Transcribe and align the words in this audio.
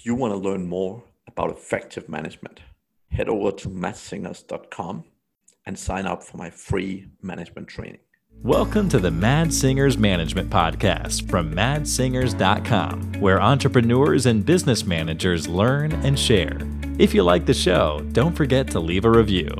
If 0.00 0.06
you 0.06 0.14
want 0.14 0.32
to 0.32 0.38
learn 0.38 0.66
more 0.66 1.04
about 1.28 1.50
effective 1.50 2.08
management, 2.08 2.60
head 3.10 3.28
over 3.28 3.52
to 3.58 3.68
madssingers.com 3.68 5.04
and 5.66 5.78
sign 5.78 6.06
up 6.06 6.22
for 6.22 6.38
my 6.38 6.48
free 6.48 7.08
management 7.20 7.68
training. 7.68 7.98
Welcome 8.42 8.88
to 8.88 8.98
the 8.98 9.10
Mads 9.10 9.60
Singers 9.60 9.98
Management 9.98 10.48
Podcast 10.48 11.28
from 11.28 11.52
madssingers.com, 11.52 13.20
where 13.20 13.42
entrepreneurs 13.42 14.24
and 14.24 14.42
business 14.42 14.86
managers 14.86 15.46
learn 15.46 15.92
and 15.92 16.18
share. 16.18 16.56
If 16.98 17.12
you 17.12 17.22
like 17.22 17.44
the 17.44 17.52
show, 17.52 18.00
don't 18.12 18.34
forget 18.34 18.68
to 18.68 18.80
leave 18.80 19.04
a 19.04 19.10
review. 19.10 19.50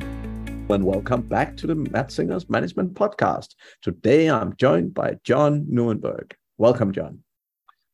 And 0.71 0.83
welcome 0.83 1.21
back 1.21 1.55
to 1.57 1.67
the 1.67 1.75
Mads 1.75 2.15
Singers 2.15 2.49
Management 2.49 2.95
Podcast. 2.95 3.49
Today 3.83 4.27
I'm 4.27 4.55
joined 4.55 4.95
by 4.95 5.17
John 5.23 5.67
Nieuwenburg. 5.71 6.31
Welcome, 6.57 6.93
John. 6.93 7.19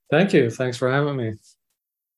Thank 0.10 0.32
you. 0.32 0.50
Thanks 0.50 0.78
for 0.78 0.90
having 0.90 1.18
me. 1.18 1.34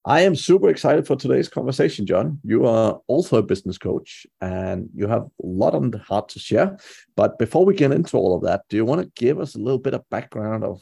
I 0.05 0.21
am 0.21 0.36
super 0.36 0.70
excited 0.70 1.05
for 1.05 1.15
today's 1.15 1.50
conversation, 1.50 2.05
John. 2.05 2.39
You 2.43 2.65
are 2.65 3.01
also 3.07 3.37
a 3.37 3.43
business 3.43 3.78
coach 3.78 4.25
and 4.39 4.89
you 4.96 5.07
have 5.07 5.24
a 5.24 5.29
lot 5.46 5.75
on 5.75 5.91
the 5.91 6.00
heart 6.00 6.29
to 6.29 6.39
share. 6.39 6.78
But 7.15 7.37
before 7.37 7.65
we 7.65 7.75
get 7.75 7.91
into 7.91 8.18
all 8.18 8.36
of 8.36 8.43
that, 8.43 8.64
do 8.69 8.77
you 8.77 8.86
want 8.86 9.01
to 9.01 9.11
give 9.21 9.39
us 9.39 9.55
a 9.55 9.60
little 9.60 9.79
bit 9.79 9.93
of 9.93 10.10
background 10.10 10.64
of 10.64 10.82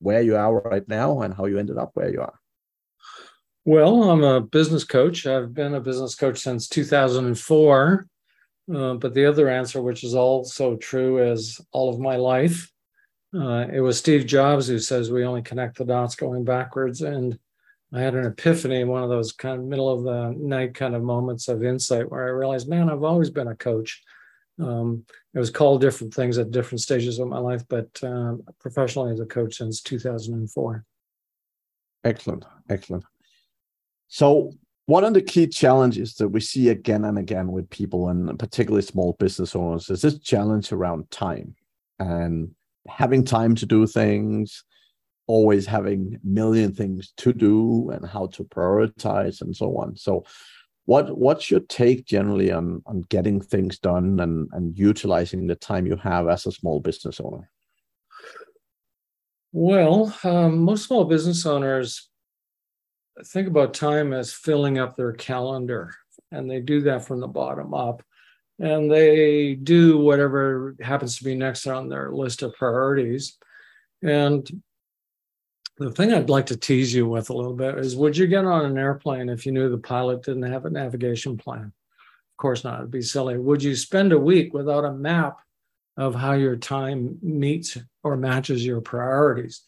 where 0.00 0.20
you 0.20 0.36
are 0.36 0.60
right 0.60 0.86
now 0.88 1.22
and 1.22 1.32
how 1.34 1.46
you 1.46 1.58
ended 1.58 1.78
up 1.78 1.90
where 1.94 2.12
you 2.12 2.20
are? 2.20 2.34
Well, 3.64 4.10
I'm 4.10 4.22
a 4.22 4.40
business 4.40 4.84
coach. 4.84 5.26
I've 5.26 5.54
been 5.54 5.74
a 5.74 5.80
business 5.80 6.14
coach 6.14 6.38
since 6.38 6.68
2004. 6.68 8.06
Uh, 8.72 8.94
but 8.94 9.14
the 9.14 9.26
other 9.26 9.48
answer, 9.48 9.82
which 9.82 10.04
is 10.04 10.14
also 10.14 10.76
true 10.76 11.18
is 11.32 11.60
all 11.72 11.88
of 11.88 11.98
my 11.98 12.16
life, 12.16 12.70
uh, 13.34 13.66
it 13.72 13.80
was 13.80 13.98
Steve 13.98 14.26
Jobs 14.26 14.66
who 14.68 14.78
says 14.78 15.10
we 15.10 15.24
only 15.24 15.42
connect 15.42 15.78
the 15.78 15.84
dots 15.84 16.14
going 16.14 16.44
backwards. 16.44 17.00
And 17.00 17.38
I 17.92 18.00
had 18.00 18.14
an 18.14 18.26
epiphany, 18.26 18.84
one 18.84 19.02
of 19.02 19.08
those 19.08 19.32
kind 19.32 19.58
of 19.58 19.66
middle 19.66 19.88
of 19.88 20.04
the 20.04 20.34
night 20.38 20.74
kind 20.74 20.94
of 20.94 21.02
moments 21.02 21.48
of 21.48 21.64
insight 21.64 22.08
where 22.10 22.26
I 22.26 22.30
realized, 22.30 22.68
man, 22.68 22.88
I've 22.88 23.02
always 23.02 23.30
been 23.30 23.48
a 23.48 23.56
coach. 23.56 24.02
Um, 24.60 25.04
it 25.34 25.38
was 25.38 25.50
called 25.50 25.80
different 25.80 26.14
things 26.14 26.38
at 26.38 26.52
different 26.52 26.80
stages 26.80 27.18
of 27.18 27.28
my 27.28 27.38
life, 27.38 27.64
but 27.68 27.88
um, 28.04 28.42
professionally 28.60 29.12
as 29.12 29.20
a 29.20 29.26
coach 29.26 29.56
since 29.56 29.80
2004. 29.82 30.84
Excellent, 32.04 32.44
excellent. 32.68 33.04
So, 34.08 34.52
one 34.86 35.04
of 35.04 35.14
the 35.14 35.22
key 35.22 35.46
challenges 35.46 36.14
that 36.16 36.28
we 36.28 36.40
see 36.40 36.68
again 36.68 37.04
and 37.04 37.16
again 37.18 37.52
with 37.52 37.70
people, 37.70 38.08
and 38.08 38.36
particularly 38.38 38.82
small 38.82 39.14
business 39.18 39.54
owners, 39.54 39.88
is 39.88 40.02
this 40.02 40.18
challenge 40.18 40.72
around 40.72 41.10
time 41.10 41.54
and 42.00 42.52
having 42.88 43.24
time 43.24 43.54
to 43.56 43.66
do 43.66 43.86
things, 43.86 44.64
always 45.30 45.64
having 45.66 46.18
million 46.24 46.74
things 46.74 47.12
to 47.16 47.32
do 47.32 47.90
and 47.90 48.04
how 48.14 48.26
to 48.26 48.42
prioritize 48.44 49.40
and 49.42 49.54
so 49.54 49.76
on. 49.76 49.96
So 49.96 50.24
what 50.86 51.16
what's 51.16 51.50
your 51.50 51.60
take 51.60 52.04
generally 52.04 52.50
on 52.50 52.82
on 52.86 53.02
getting 53.14 53.40
things 53.40 53.78
done 53.78 54.18
and 54.18 54.48
and 54.52 54.76
utilizing 54.76 55.46
the 55.46 55.54
time 55.54 55.86
you 55.86 55.96
have 55.96 56.28
as 56.28 56.46
a 56.46 56.52
small 56.52 56.80
business 56.80 57.20
owner? 57.20 57.48
Well, 59.52 60.14
um, 60.24 60.58
most 60.58 60.86
small 60.86 61.04
business 61.04 61.46
owners 61.46 62.10
think 63.26 63.46
about 63.48 63.74
time 63.74 64.12
as 64.12 64.32
filling 64.32 64.78
up 64.78 64.96
their 64.96 65.12
calendar, 65.12 65.94
and 66.32 66.50
they 66.50 66.60
do 66.60 66.80
that 66.82 67.04
from 67.04 67.20
the 67.20 67.28
bottom 67.28 67.72
up. 67.72 68.02
And 68.58 68.90
they 68.90 69.54
do 69.54 69.98
whatever 69.98 70.76
happens 70.82 71.16
to 71.16 71.24
be 71.24 71.34
next 71.34 71.66
on 71.66 71.88
their 71.88 72.12
list 72.12 72.42
of 72.42 72.54
priorities. 72.54 73.38
And 74.02 74.44
the 75.80 75.90
thing 75.90 76.12
I'd 76.12 76.28
like 76.28 76.46
to 76.46 76.56
tease 76.56 76.92
you 76.92 77.08
with 77.08 77.30
a 77.30 77.32
little 77.32 77.54
bit 77.54 77.78
is 77.78 77.96
would 77.96 78.14
you 78.14 78.26
get 78.26 78.44
on 78.44 78.66
an 78.66 78.76
airplane 78.76 79.30
if 79.30 79.46
you 79.46 79.52
knew 79.52 79.70
the 79.70 79.78
pilot 79.78 80.22
didn't 80.22 80.42
have 80.42 80.66
a 80.66 80.70
navigation 80.70 81.38
plan? 81.38 81.64
Of 81.64 82.36
course 82.36 82.64
not, 82.64 82.80
it'd 82.80 82.90
be 82.90 83.00
silly. 83.00 83.38
Would 83.38 83.62
you 83.62 83.74
spend 83.74 84.12
a 84.12 84.18
week 84.18 84.52
without 84.52 84.84
a 84.84 84.92
map 84.92 85.38
of 85.96 86.14
how 86.14 86.34
your 86.34 86.56
time 86.56 87.18
meets 87.22 87.78
or 88.04 88.16
matches 88.16 88.64
your 88.64 88.82
priorities? 88.82 89.62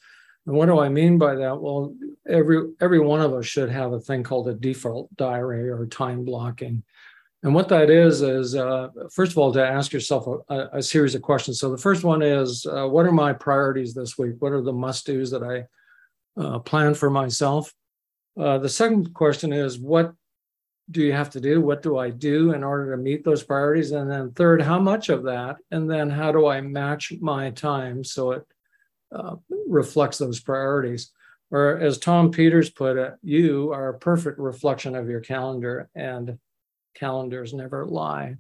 And 0.47 0.55
what 0.55 0.67
do 0.67 0.79
I 0.81 0.91
mean 0.91 1.17
by 1.17 1.35
that? 1.35 1.61
Well, 1.61 1.95
every 2.29 2.73
every 2.81 3.01
one 3.01 3.23
of 3.23 3.33
us 3.33 3.47
should 3.47 3.71
have 3.71 3.93
a 3.93 4.01
thing 4.01 4.23
called 4.23 4.49
a 4.49 4.55
default 4.55 5.15
diary 5.17 5.71
or 5.71 5.87
time 5.87 6.25
blocking. 6.25 6.83
And 7.43 7.55
what 7.55 7.69
that 7.69 7.89
is 7.89 8.21
is 8.21 8.55
uh, 8.55 8.89
first 9.11 9.33
of 9.33 9.39
all 9.39 9.53
to 9.53 9.67
ask 9.67 9.93
yourself 9.93 10.27
a, 10.49 10.69
a, 10.75 10.83
series 10.83 11.15
of 11.15 11.23
questions. 11.23 11.59
So 11.59 11.71
the 11.71 11.79
first 11.79 12.05
one 12.05 12.23
is, 12.23 12.65
uh, 12.67 12.87
what 12.87 13.05
are 13.05 13.13
my 13.13 13.33
priorities 13.33 13.95
this 13.95 14.17
week? 14.17 14.35
What 14.39 14.53
are 14.53 14.63
the 14.63 14.73
must 14.73 15.07
dos 15.07 15.33
that 15.33 15.43
I 15.43 15.67
uh, 16.37 16.59
plan 16.61 16.95
for 16.95 17.11
myself. 17.11 17.73
Uh, 18.39 18.59
the 18.59 18.69
second 18.69 19.13
question 19.15 19.53
is 19.53 19.79
what 19.79 20.15
do 20.91 21.03
you 21.03 21.13
have 21.13 21.31
to 21.31 21.41
do? 21.41 21.61
What 21.61 21.83
do 21.83 21.99
I 21.99 22.11
do 22.11 22.53
in 22.53 22.65
order 22.65 22.91
to 22.91 23.03
meet 23.03 23.25
those 23.25 23.43
priorities? 23.43 23.93
And 23.93 24.11
then 24.11 24.33
third, 24.33 24.61
how 24.61 24.79
much 24.79 25.09
of 25.09 25.23
that? 25.25 25.57
And 25.71 25.91
then 25.91 26.11
how 26.11 26.33
do 26.33 26.47
I 26.47 26.61
match 26.61 27.13
my 27.21 27.51
time 27.51 28.05
so 28.05 28.33
it 28.33 28.47
uh, 29.13 29.37
reflects 29.69 30.19
those 30.19 30.41
priorities? 30.41 31.13
Or 31.51 31.79
as 31.79 31.99
Tom 31.99 32.31
Peters 32.31 32.71
put 32.71 32.97
it, 32.97 33.15
you 33.23 33.73
are 33.73 33.91
a 33.91 33.99
perfect 33.99 34.39
reflection 34.39 34.95
of 34.95 35.09
your 35.09 35.21
calendar, 35.21 35.91
and 35.95 36.39
calendars 36.95 37.53
never 37.53 37.85
lie. 37.85 38.37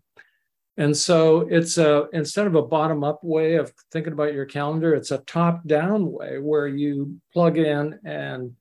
And 0.79 0.97
so 0.97 1.41
it's 1.51 1.77
a 1.77 2.09
instead 2.13 2.47
of 2.47 2.55
a 2.55 2.63
bottom 2.63 3.05
up 3.05 3.23
way 3.23 3.57
of 3.57 3.73
thinking 3.91 4.15
about 4.15 4.33
your 4.33 4.47
calendar, 4.47 4.95
it's 4.95 5.11
a 5.11 5.19
top 5.19 5.67
down 5.67 6.11
way 6.11 6.39
where 6.39 6.67
you 6.67 7.21
plug 7.33 7.59
in 7.59 7.99
and 8.05 8.53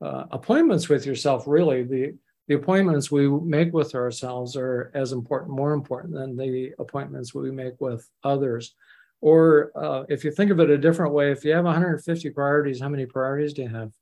uh, 0.00 0.24
appointments 0.30 0.88
with 0.88 1.04
yourself. 1.04 1.44
Really, 1.46 1.82
the 1.82 2.14
the 2.46 2.54
appointments 2.54 3.10
we 3.10 3.28
make 3.28 3.74
with 3.74 3.94
ourselves 3.94 4.56
are 4.56 4.90
as 4.94 5.12
important, 5.12 5.50
more 5.50 5.74
important 5.74 6.14
than 6.14 6.36
the 6.36 6.72
appointments 6.78 7.34
we 7.34 7.50
make 7.50 7.78
with 7.78 8.08
others. 8.24 8.74
Or 9.20 9.70
uh, 9.76 10.04
if 10.08 10.24
you 10.24 10.30
think 10.30 10.50
of 10.50 10.60
it 10.60 10.70
a 10.70 10.78
different 10.78 11.12
way, 11.12 11.30
if 11.30 11.44
you 11.44 11.52
have 11.52 11.64
150 11.64 12.30
priorities, 12.30 12.80
how 12.80 12.88
many 12.88 13.04
priorities 13.04 13.52
do 13.52 13.62
you 13.62 13.68
have? 13.68 13.92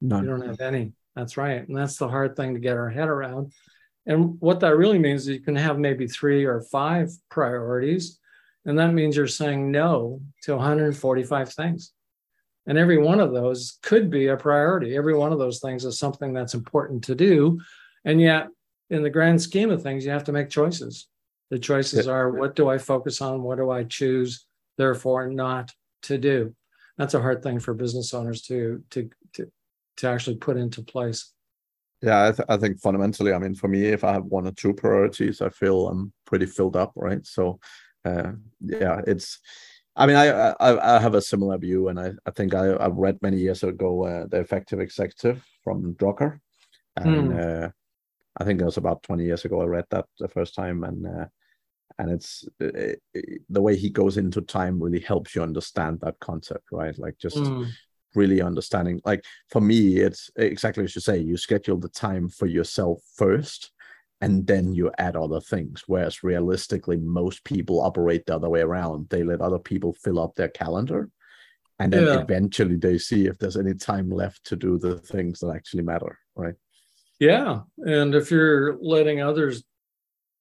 None. 0.00 0.22
You 0.22 0.30
don't 0.30 0.46
have 0.46 0.60
any. 0.60 0.92
That's 1.16 1.36
right, 1.36 1.66
and 1.66 1.76
that's 1.76 1.96
the 1.96 2.08
hard 2.08 2.36
thing 2.36 2.54
to 2.54 2.60
get 2.60 2.76
our 2.76 2.90
head 2.90 3.08
around 3.08 3.52
and 4.06 4.36
what 4.40 4.60
that 4.60 4.76
really 4.76 4.98
means 4.98 5.22
is 5.22 5.28
you 5.28 5.40
can 5.40 5.56
have 5.56 5.78
maybe 5.78 6.06
three 6.06 6.44
or 6.44 6.60
five 6.60 7.10
priorities. 7.30 8.18
And 8.66 8.78
that 8.78 8.92
means 8.92 9.16
you're 9.16 9.26
saying 9.26 9.70
no 9.70 10.20
to 10.42 10.56
145 10.56 11.52
things. 11.52 11.92
And 12.66 12.78
every 12.78 12.98
one 12.98 13.20
of 13.20 13.32
those 13.32 13.78
could 13.82 14.10
be 14.10 14.28
a 14.28 14.36
priority. 14.36 14.96
Every 14.96 15.14
one 15.14 15.32
of 15.32 15.38
those 15.38 15.60
things 15.60 15.84
is 15.84 15.98
something 15.98 16.32
that's 16.32 16.54
important 16.54 17.04
to 17.04 17.14
do. 17.14 17.60
And 18.04 18.20
yet, 18.20 18.48
in 18.90 19.02
the 19.02 19.10
grand 19.10 19.40
scheme 19.40 19.70
of 19.70 19.82
things, 19.82 20.04
you 20.04 20.10
have 20.10 20.24
to 20.24 20.32
make 20.32 20.50
choices. 20.50 21.08
The 21.50 21.58
choices 21.58 22.08
are 22.08 22.30
what 22.30 22.56
do 22.56 22.68
I 22.68 22.78
focus 22.78 23.20
on? 23.20 23.42
What 23.42 23.58
do 23.58 23.70
I 23.70 23.84
choose, 23.84 24.46
therefore, 24.78 25.28
not 25.28 25.72
to 26.02 26.16
do? 26.16 26.54
That's 26.96 27.14
a 27.14 27.20
hard 27.20 27.42
thing 27.42 27.60
for 27.60 27.74
business 27.74 28.14
owners 28.14 28.42
to, 28.42 28.82
to, 28.90 29.10
to, 29.34 29.50
to 29.98 30.08
actually 30.08 30.36
put 30.36 30.56
into 30.56 30.82
place. 30.82 31.33
Yeah, 32.04 32.28
I, 32.28 32.32
th- 32.32 32.46
I, 32.50 32.56
think 32.58 32.78
fundamentally, 32.80 33.32
I 33.32 33.38
mean, 33.38 33.54
for 33.54 33.68
me, 33.68 33.86
if 33.86 34.04
I 34.04 34.12
have 34.12 34.26
one 34.26 34.46
or 34.46 34.52
two 34.52 34.74
priorities, 34.74 35.40
I 35.40 35.48
feel 35.48 35.88
I'm 35.88 36.12
pretty 36.26 36.44
filled 36.44 36.76
up, 36.76 36.92
right? 36.96 37.24
So, 37.26 37.58
uh, 38.04 38.32
yeah, 38.60 39.00
it's. 39.06 39.38
I 39.96 40.06
mean, 40.06 40.16
I, 40.16 40.26
I, 40.60 40.96
I 40.96 41.00
have 41.00 41.14
a 41.14 41.22
similar 41.22 41.56
view, 41.56 41.88
and 41.88 41.98
I 41.98 42.12
I 42.26 42.30
think 42.32 42.52
I 42.52 42.72
I 42.72 42.88
read 42.88 43.22
many 43.22 43.38
years 43.38 43.62
ago 43.62 44.04
uh, 44.04 44.26
the 44.26 44.40
Effective 44.40 44.80
Executive 44.80 45.42
from 45.62 45.94
Drucker, 45.94 46.40
and 46.96 47.32
mm. 47.32 47.64
uh, 47.64 47.70
I 48.36 48.44
think 48.44 48.60
it 48.60 48.64
was 48.64 48.76
about 48.76 49.02
twenty 49.02 49.24
years 49.24 49.46
ago 49.46 49.62
I 49.62 49.66
read 49.66 49.86
that 49.90 50.04
the 50.18 50.28
first 50.28 50.54
time, 50.54 50.84
and 50.84 51.06
uh, 51.06 51.26
and 51.98 52.10
it's 52.10 52.44
it, 52.60 52.74
uh, 52.74 52.96
it, 53.14 53.42
the 53.48 53.62
way 53.62 53.76
he 53.76 53.88
goes 53.88 54.18
into 54.18 54.42
time 54.42 54.82
really 54.82 55.00
helps 55.00 55.34
you 55.34 55.42
understand 55.42 56.00
that 56.00 56.18
concept, 56.18 56.64
right? 56.70 56.98
Like 56.98 57.16
just 57.18 57.36
mm 57.36 57.70
really 58.14 58.40
understanding 58.40 59.00
like 59.04 59.24
for 59.50 59.60
me 59.60 59.98
it's 59.98 60.30
exactly 60.36 60.84
as 60.84 60.94
you 60.94 61.00
say 61.00 61.18
you 61.18 61.36
schedule 61.36 61.76
the 61.76 61.88
time 61.88 62.28
for 62.28 62.46
yourself 62.46 63.00
first 63.16 63.72
and 64.24 64.46
then 64.46 64.72
you 64.72 64.90
add 64.96 65.16
other 65.16 65.40
things 65.40 65.82
whereas 65.86 66.22
realistically 66.22 66.96
most 66.96 67.44
people 67.44 67.82
operate 67.82 68.24
the 68.24 68.34
other 68.34 68.48
way 68.48 68.60
around. 68.60 69.06
They 69.10 69.22
let 69.22 69.42
other 69.42 69.58
people 69.58 69.92
fill 69.92 70.18
up 70.18 70.34
their 70.34 70.48
calendar 70.48 71.10
and 71.78 71.92
then 71.92 72.04
yeah. 72.04 72.20
eventually 72.20 72.76
they 72.76 72.96
see 72.96 73.26
if 73.26 73.38
there's 73.38 73.58
any 73.58 73.74
time 73.74 74.08
left 74.08 74.42
to 74.44 74.56
do 74.56 74.78
the 74.78 74.98
things 75.00 75.40
that 75.40 75.50
actually 75.54 75.82
matter 75.82 76.18
right? 76.36 76.54
Yeah 77.18 77.60
and 77.78 78.14
if 78.14 78.30
you're 78.30 78.78
letting 78.80 79.20
others 79.20 79.62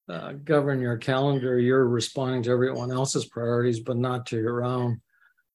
uh, 0.07 0.31
govern 0.31 0.79
your 0.79 0.97
calendar 0.97 1.59
you're 1.59 1.87
responding 1.87 2.43
to 2.43 2.51
everyone 2.51 2.91
else's 2.91 3.25
priorities 3.25 3.81
but 3.81 3.97
not 3.97 4.25
to 4.27 4.37
your 4.37 4.63
own. 4.63 5.01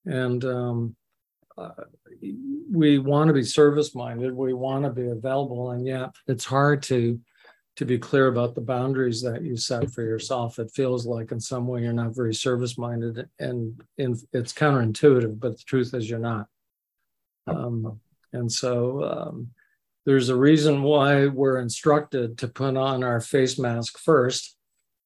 And 0.05 0.45
um, 0.45 0.97
uh, 1.59 1.85
we 2.71 2.99
want 2.99 3.29
to 3.29 3.35
be 3.35 3.43
service 3.43 3.95
minded 3.95 4.33
we 4.33 4.53
want 4.53 4.85
to 4.85 4.91
be 4.91 5.09
available 5.09 5.71
and 5.73 5.87
yet 5.87 6.11
it's 6.27 6.45
hard 6.45 6.83
to 6.83 7.19
to 7.77 7.85
be 7.85 7.99
clear 7.99 8.27
about 8.27 8.55
the 8.55 8.61
boundaries 8.61 9.23
that 9.23 9.43
you 9.43 9.57
set 9.57 9.91
for 9.91 10.03
yourself 10.03 10.59
it 10.59 10.71
feels 10.75 11.07
like 11.07 11.33
in 11.33 11.41
some 11.41 11.67
way 11.67 11.83
you're 11.83 11.93
not 11.93 12.15
very 12.15 12.35
service 12.35 12.77
minded 12.77 13.29
and 13.39 13.81
in, 13.99 14.19
it's 14.33 14.53
counterintuitive 14.53 15.39
but 15.39 15.57
the 15.57 15.65
truth 15.65 15.95
is 15.95 16.09
you're 16.09 16.19
not 16.19 16.47
um, 17.47 18.01
and 18.33 18.51
so 18.51 19.05
um, 19.05 19.49
there's 20.05 20.29
a 20.29 20.37
reason 20.37 20.83
why 20.83 21.27
we're 21.27 21.59
instructed 21.59 22.39
to 22.39 22.49
put 22.49 22.77
on 22.77 23.03
our 23.03 23.21
face 23.21 23.59
mask 23.59 23.99
first 23.99 24.57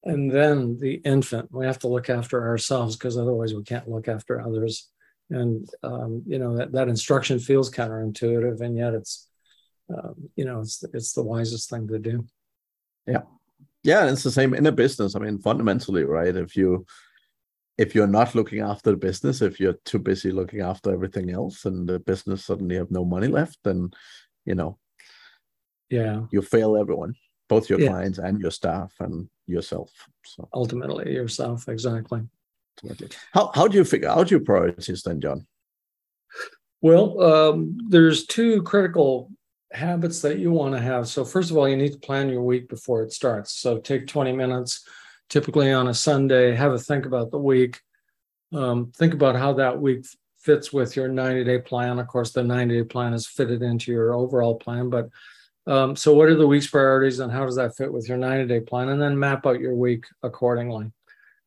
and 0.03 0.31
then 0.31 0.77
the 0.79 0.95
infant. 0.95 1.49
We 1.51 1.65
have 1.65 1.79
to 1.79 1.87
look 1.87 2.09
after 2.09 2.47
ourselves 2.47 2.95
because 2.95 3.17
otherwise 3.17 3.53
we 3.53 3.63
can't 3.63 3.89
look 3.89 4.07
after 4.07 4.41
others. 4.41 4.89
And 5.33 5.69
um, 5.83 6.23
you 6.25 6.39
know 6.39 6.57
that, 6.57 6.71
that 6.73 6.87
instruction 6.87 7.39
feels 7.39 7.71
counterintuitive, 7.71 8.61
and 8.61 8.77
yet 8.77 8.93
it's 8.93 9.27
um, 9.89 10.29
you 10.35 10.45
know 10.45 10.61
it's 10.61 10.83
it's 10.93 11.13
the 11.13 11.23
wisest 11.23 11.69
thing 11.69 11.87
to 11.87 11.99
do. 11.99 12.25
Yeah, 13.07 13.23
yeah, 13.83 14.09
it's 14.09 14.23
the 14.23 14.31
same 14.31 14.53
in 14.53 14.65
a 14.65 14.71
business. 14.71 15.15
I 15.15 15.19
mean, 15.19 15.39
fundamentally, 15.39 16.03
right? 16.03 16.35
If 16.35 16.55
you 16.55 16.85
if 17.77 17.95
you're 17.95 18.07
not 18.07 18.35
looking 18.35 18.59
after 18.59 18.91
the 18.91 18.97
business, 18.97 19.41
if 19.41 19.59
you're 19.59 19.79
too 19.85 19.99
busy 19.99 20.31
looking 20.31 20.61
after 20.61 20.93
everything 20.93 21.31
else, 21.31 21.65
and 21.65 21.87
the 21.87 21.99
business 21.99 22.45
suddenly 22.45 22.75
have 22.75 22.91
no 22.91 23.03
money 23.03 23.27
left, 23.27 23.57
then 23.63 23.91
you 24.45 24.55
know 24.55 24.77
yeah 25.89 26.21
you 26.31 26.41
fail 26.41 26.77
everyone 26.77 27.13
both 27.49 27.69
your 27.69 27.79
yeah. 27.79 27.89
clients 27.89 28.17
and 28.17 28.39
your 28.39 28.51
staff 28.51 28.91
and 28.99 29.29
yourself 29.47 29.91
so 30.25 30.47
ultimately 30.53 31.11
yourself 31.13 31.67
exactly 31.67 32.21
how, 33.31 33.51
how 33.53 33.67
do 33.67 33.77
you 33.77 33.83
figure 33.83 34.09
out 34.09 34.31
your 34.31 34.39
priorities 34.39 35.03
then 35.03 35.21
john? 35.21 35.45
Well 36.81 37.21
um, 37.21 37.77
there's 37.89 38.25
two 38.25 38.61
critical 38.63 39.31
habits 39.71 40.21
that 40.21 40.37
you 40.37 40.51
want 40.51 40.75
to 40.75 40.81
have. 40.81 41.07
So 41.07 41.25
first 41.25 41.49
of 41.49 41.57
all 41.57 41.67
you 41.67 41.77
need 41.77 41.93
to 41.93 41.99
plan 41.99 42.29
your 42.29 42.43
week 42.43 42.69
before 42.69 43.03
it 43.03 43.11
starts. 43.11 43.53
So 43.53 43.79
take 43.79 44.07
20 44.07 44.31
minutes 44.33 44.85
typically 45.29 45.71
on 45.71 45.87
a 45.87 45.93
sunday 45.93 46.53
have 46.55 46.73
a 46.73 46.79
think 46.79 47.05
about 47.05 47.31
the 47.31 47.39
week. 47.39 47.79
Um, 48.53 48.91
think 48.95 49.13
about 49.13 49.35
how 49.35 49.53
that 49.53 49.81
week 49.81 50.05
fits 50.39 50.71
with 50.71 50.95
your 50.95 51.07
90 51.07 51.43
day 51.43 51.59
plan. 51.59 51.99
Of 51.99 52.07
course 52.07 52.31
the 52.31 52.43
90 52.43 52.77
day 52.77 52.83
plan 52.83 53.13
is 53.13 53.27
fitted 53.27 53.61
into 53.61 53.91
your 53.91 54.13
overall 54.13 54.55
plan 54.55 54.89
but 54.89 55.09
um, 55.65 55.95
so, 55.95 56.13
what 56.13 56.27
are 56.27 56.35
the 56.35 56.47
week's 56.47 56.67
priorities 56.67 57.19
and 57.19 57.31
how 57.31 57.45
does 57.45 57.55
that 57.55 57.75
fit 57.75 57.91
with 57.91 58.09
your 58.09 58.17
90 58.17 58.47
day 58.47 58.59
plan? 58.59 58.89
And 58.89 59.01
then 59.01 59.17
map 59.17 59.45
out 59.45 59.59
your 59.59 59.75
week 59.75 60.05
accordingly. 60.21 60.91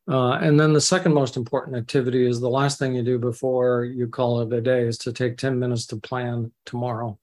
Uh, 0.08 0.35
and 0.35 0.58
then 0.58 0.73
the 0.73 0.81
second 0.81 1.12
most 1.12 1.37
important 1.37 1.76
activity 1.76 2.29
is 2.29 2.41
the 2.41 2.49
last 2.49 2.79
thing 2.79 2.94
you 2.94 3.03
do 3.03 3.19
before 3.19 3.85
you 3.85 4.06
call 4.06 4.41
it 4.41 4.53
a 4.53 4.61
day 4.61 4.82
is 4.82 4.99
to 4.99 5.12
take 5.12 5.37
10 5.37 5.58
minutes 5.58 5.87
to 5.87 5.97
plan 5.97 6.53
tomorrow. 6.64 7.19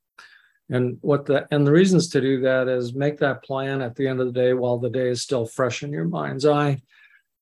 And 0.70 0.98
what 1.02 1.26
the 1.26 1.48
and 1.52 1.68
the 1.68 1.72
reasons 1.72 2.10
to 2.10 2.22
do 2.22 2.42
that 2.42 2.68
is 2.68 2.94
make 2.94 3.20
that 3.20 3.44
plan 3.44 3.82
at 3.82 3.96
the 3.96 4.08
end 4.08 4.20
of 4.20 4.28
the 4.28 4.34
day 4.34 4.54
while 4.54 4.78
the 4.78 4.90
day 4.90 5.10
is 5.10 5.22
still 5.22 5.46
fresh 5.46 5.84
in 5.84 5.92
your 5.92 6.06
mind's 6.06 6.46
eye. 6.46 6.82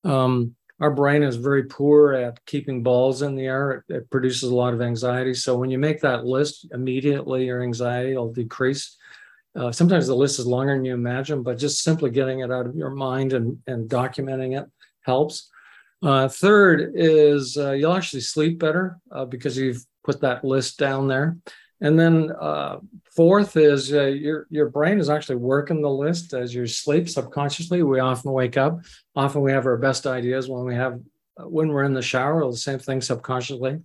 Um, 0.04 0.56
our 0.80 0.92
brain 0.92 1.22
is 1.22 1.36
very 1.36 1.64
poor 1.64 2.14
at 2.14 2.44
keeping 2.46 2.82
balls 2.82 3.22
in 3.22 3.36
the 3.36 3.46
air. 3.46 3.84
It, 3.88 3.96
it, 3.96 4.10
produces 4.10 4.50
a 4.50 4.56
lot 4.56 4.74
of 4.74 4.82
anxiety. 4.82 5.36
So 5.36 5.56
when 5.56 5.70
you 5.70 5.78
make 5.78 6.02
that 6.02 6.26
list, 6.26 6.68
immediately 6.74 7.46
your 7.46 7.62
anxiety 7.62 8.16
will 8.16 8.34
decrease. 8.34 8.98
Uh, 9.56 9.72
sometimes 9.72 10.08
the 10.08 10.16
list 10.16 10.40
is 10.40 10.48
longer 10.48 10.74
than 10.74 10.84
you 10.84 10.96
imagine, 10.96 11.44
but 11.44 11.60
just 11.60 11.84
simply 11.84 12.10
getting 12.10 12.40
it 12.40 12.52
out 12.52 12.66
of 12.66 12.76
your 12.76 12.90
mind 12.90 13.34
and, 13.34 13.60
and 13.68 13.88
documenting 13.88 14.60
it 14.60 14.68
helps. 15.04 15.50
Uh, 16.04 16.28
third 16.28 16.94
is 16.96 17.58
uh, 17.58 17.72
you'll 17.72 17.94
actually 17.94 18.22
sleep 18.22 18.60
better 18.60 19.00
uh, 19.12 19.26
because 19.26 19.58
you've 19.58 19.86
put 20.04 20.22
that 20.22 20.44
list 20.44 20.80
down 20.80 21.08
there. 21.08 21.38
And 21.80 22.00
then 22.00 22.32
uh, 22.40 22.78
fourth 23.16 23.58
is 23.58 23.92
uh, 23.92 24.06
your 24.06 24.48
your 24.50 24.70
brain 24.70 25.00
is 25.00 25.10
actually 25.10 25.38
working 25.38 25.82
the 25.82 25.90
list 25.90 26.34
as 26.34 26.54
you 26.54 26.68
sleep 26.68 27.10
subconsciously. 27.10 27.82
We 27.82 28.00
often 28.00 28.32
wake 28.32 28.58
up. 28.58 28.80
Often 29.16 29.42
we 29.42 29.52
have 29.52 29.66
our 29.66 29.78
best 29.78 30.06
ideas 30.06 30.48
when 30.48 30.66
we 30.66 30.76
have 30.76 31.00
when 31.38 31.70
we're 31.70 31.84
in 31.84 31.94
the 31.94 32.02
shower. 32.02 32.50
The 32.50 32.58
same 32.58 32.80
thing 32.80 33.02
subconsciously. 33.02 33.80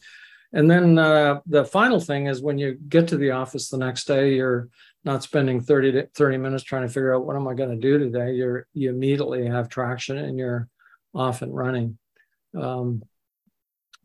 And 0.52 0.70
then 0.70 0.94
the 0.94 1.68
final 1.70 2.00
thing 2.00 2.26
is 2.26 2.40
when 2.40 2.56
you 2.56 2.78
get 2.88 3.08
to 3.08 3.16
the 3.16 3.32
office 3.32 3.68
the 3.68 3.78
next 3.78 4.06
day, 4.06 4.34
you're 4.34 4.68
not 5.04 5.22
spending 5.22 5.60
30 5.60 5.92
to 5.92 6.06
30 6.14 6.36
minutes 6.38 6.64
trying 6.64 6.82
to 6.82 6.88
figure 6.88 7.14
out 7.14 7.24
what 7.24 7.36
am 7.36 7.48
I 7.48 7.54
going 7.54 7.70
to 7.70 7.76
do 7.76 7.98
today. 7.98 8.34
You're 8.34 8.66
you 8.74 8.90
immediately 8.90 9.46
have 9.46 9.68
traction 9.68 10.18
and 10.18 10.38
you're 10.38 10.68
off 11.16 11.42
and 11.42 11.54
running. 11.54 11.98
Um, 12.54 13.02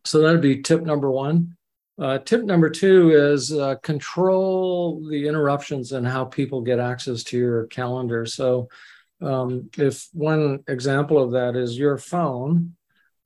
so 0.04 0.22
that'd 0.22 0.42
be 0.42 0.62
tip 0.62 0.82
number 0.82 1.12
one. 1.12 1.56
Uh, 2.00 2.18
tip 2.18 2.44
number 2.44 2.70
two 2.70 3.12
is 3.12 3.52
uh, 3.52 3.76
control 3.76 5.06
the 5.08 5.28
interruptions 5.28 5.92
and 5.92 6.08
how 6.08 6.26
people 6.26 6.62
get 6.62 6.80
access 6.80 7.24
to 7.24 7.38
your 7.38 7.68
calendar. 7.68 8.26
So, 8.26 8.70
um, 9.22 9.70
if 9.78 10.08
one 10.14 10.64
example 10.68 11.22
of 11.22 11.32
that 11.34 11.56
is 11.56 11.78
your 11.78 12.00
phone 12.00 12.76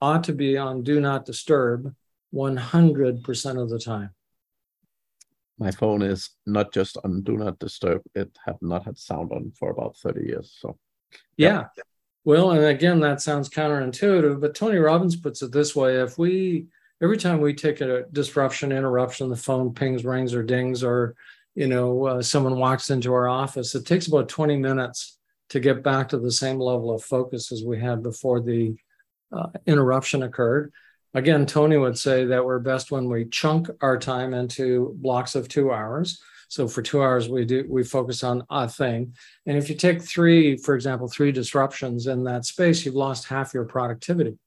ought 0.01 0.25
to 0.25 0.33
be 0.33 0.57
on 0.57 0.83
do 0.83 0.99
not 0.99 1.25
disturb 1.25 1.95
100% 2.33 3.61
of 3.61 3.69
the 3.69 3.79
time 3.79 4.09
my 5.57 5.71
phone 5.71 6.01
is 6.01 6.31
not 6.45 6.73
just 6.73 6.97
on 7.03 7.21
do 7.21 7.37
not 7.37 7.57
disturb 7.59 8.01
it 8.13 8.37
have 8.45 8.57
not 8.61 8.83
had 8.83 8.97
sound 8.97 9.31
on 9.31 9.51
for 9.57 9.69
about 9.69 9.95
30 9.97 10.25
years 10.25 10.55
so 10.59 10.77
yeah. 11.37 11.65
yeah. 11.77 11.83
Well 12.25 12.51
and 12.51 12.65
again 12.65 12.99
that 12.99 13.21
sounds 13.21 13.49
counterintuitive 13.49 14.39
but 14.41 14.53
tony 14.53 14.77
robbins 14.77 15.15
puts 15.15 15.41
it 15.41 15.51
this 15.51 15.75
way 15.75 16.01
if 16.01 16.17
we 16.17 16.67
every 17.01 17.17
time 17.17 17.39
we 17.39 17.53
take 17.53 17.79
a 17.81 18.03
disruption 18.11 18.71
interruption 18.71 19.29
the 19.29 19.35
phone 19.35 19.73
pings 19.73 20.03
rings 20.03 20.33
or 20.33 20.43
dings 20.43 20.83
or 20.83 21.15
you 21.55 21.67
know 21.67 22.05
uh, 22.05 22.21
someone 22.21 22.57
walks 22.57 22.89
into 22.89 23.13
our 23.13 23.29
office 23.29 23.73
it 23.75 23.85
takes 23.85 24.07
about 24.07 24.27
20 24.27 24.57
minutes 24.57 25.17
to 25.47 25.59
get 25.59 25.83
back 25.83 26.09
to 26.09 26.17
the 26.17 26.31
same 26.31 26.59
level 26.59 26.91
of 26.93 27.03
focus 27.03 27.51
as 27.51 27.63
we 27.63 27.79
had 27.79 28.03
before 28.03 28.41
the 28.41 28.75
uh, 29.31 29.47
interruption 29.65 30.23
occurred 30.23 30.73
Again, 31.15 31.45
Tony 31.45 31.77
would 31.77 31.97
say 31.97 32.25
that 32.25 32.43
we're 32.43 32.59
best 32.59 32.91
when 32.91 33.07
we 33.07 33.23
chunk 33.23 33.69
our 33.79 33.97
time 33.97 34.33
into 34.33 34.93
blocks 34.97 35.33
of 35.33 35.47
two 35.47 35.71
hours. 35.71 36.21
So 36.47 36.67
for 36.67 36.81
two 36.81 37.01
hours, 37.01 37.29
we 37.29 37.45
do 37.45 37.65
we 37.67 37.83
focus 37.83 38.23
on 38.23 38.43
a 38.49 38.67
thing. 38.67 39.15
And 39.45 39.57
if 39.57 39.69
you 39.69 39.75
take 39.75 40.01
three, 40.01 40.57
for 40.57 40.75
example, 40.75 41.07
three 41.07 41.31
disruptions 41.31 42.07
in 42.07 42.23
that 42.25 42.45
space, 42.45 42.85
you've 42.85 42.95
lost 42.95 43.27
half 43.27 43.53
your 43.53 43.65
productivity. 43.65 44.37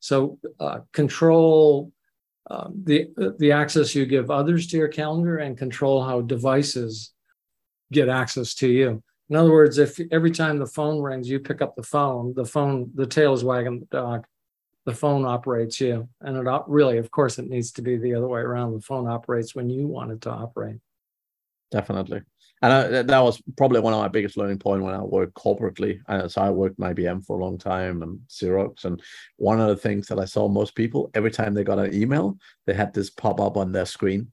So 0.00 0.38
uh, 0.60 0.80
control 0.92 1.92
um, 2.50 2.82
the 2.84 3.08
the 3.38 3.52
access 3.52 3.94
you 3.94 4.06
give 4.06 4.30
others 4.30 4.66
to 4.68 4.76
your 4.76 4.88
calendar 4.88 5.38
and 5.38 5.56
control 5.56 6.02
how 6.02 6.20
devices 6.20 7.12
get 7.92 8.08
access 8.08 8.54
to 8.54 8.68
you. 8.68 9.02
In 9.30 9.36
other 9.36 9.52
words, 9.52 9.78
if 9.78 9.98
every 10.10 10.30
time 10.30 10.58
the 10.58 10.66
phone 10.66 11.00
rings, 11.00 11.28
you 11.28 11.38
pick 11.40 11.62
up 11.62 11.76
the 11.76 11.82
phone, 11.82 12.34
the 12.34 12.44
phone, 12.44 12.90
the 12.94 13.06
tail 13.06 13.32
is 13.32 13.44
wagging 13.44 13.80
the 13.80 13.86
dog 13.86 14.26
the 14.84 14.94
phone 14.94 15.24
operates 15.24 15.80
you. 15.80 16.08
And 16.20 16.36
it 16.36 16.62
really, 16.66 16.98
of 16.98 17.10
course, 17.10 17.38
it 17.38 17.48
needs 17.48 17.72
to 17.72 17.82
be 17.82 17.96
the 17.96 18.14
other 18.14 18.26
way 18.26 18.40
around. 18.40 18.72
The 18.72 18.80
phone 18.80 19.08
operates 19.08 19.54
when 19.54 19.70
you 19.70 19.86
want 19.86 20.12
it 20.12 20.20
to 20.22 20.30
operate. 20.30 20.78
Definitely. 21.72 22.20
And 22.62 22.72
I, 22.72 23.02
that 23.02 23.18
was 23.20 23.42
probably 23.56 23.80
one 23.80 23.92
of 23.92 23.98
my 23.98 24.06
biggest 24.06 24.36
learning 24.36 24.60
point 24.60 24.84
when 24.84 24.94
I 24.94 25.02
worked 25.02 25.34
corporately. 25.34 26.00
Uh, 26.08 26.28
so 26.28 26.42
I 26.42 26.50
worked 26.50 26.78
in 26.78 26.84
IBM 26.84 27.26
for 27.26 27.36
a 27.36 27.44
long 27.44 27.58
time 27.58 28.02
and 28.02 28.20
Xerox. 28.28 28.84
And 28.84 29.02
one 29.36 29.60
of 29.60 29.66
the 29.66 29.76
things 29.76 30.06
that 30.06 30.20
I 30.20 30.26
saw 30.26 30.46
most 30.46 30.76
people, 30.76 31.10
every 31.14 31.32
time 31.32 31.54
they 31.54 31.64
got 31.64 31.80
an 31.80 31.92
email, 31.92 32.38
they 32.66 32.74
had 32.74 32.94
this 32.94 33.10
pop 33.10 33.40
up 33.40 33.56
on 33.56 33.72
their 33.72 33.86
screen. 33.86 34.30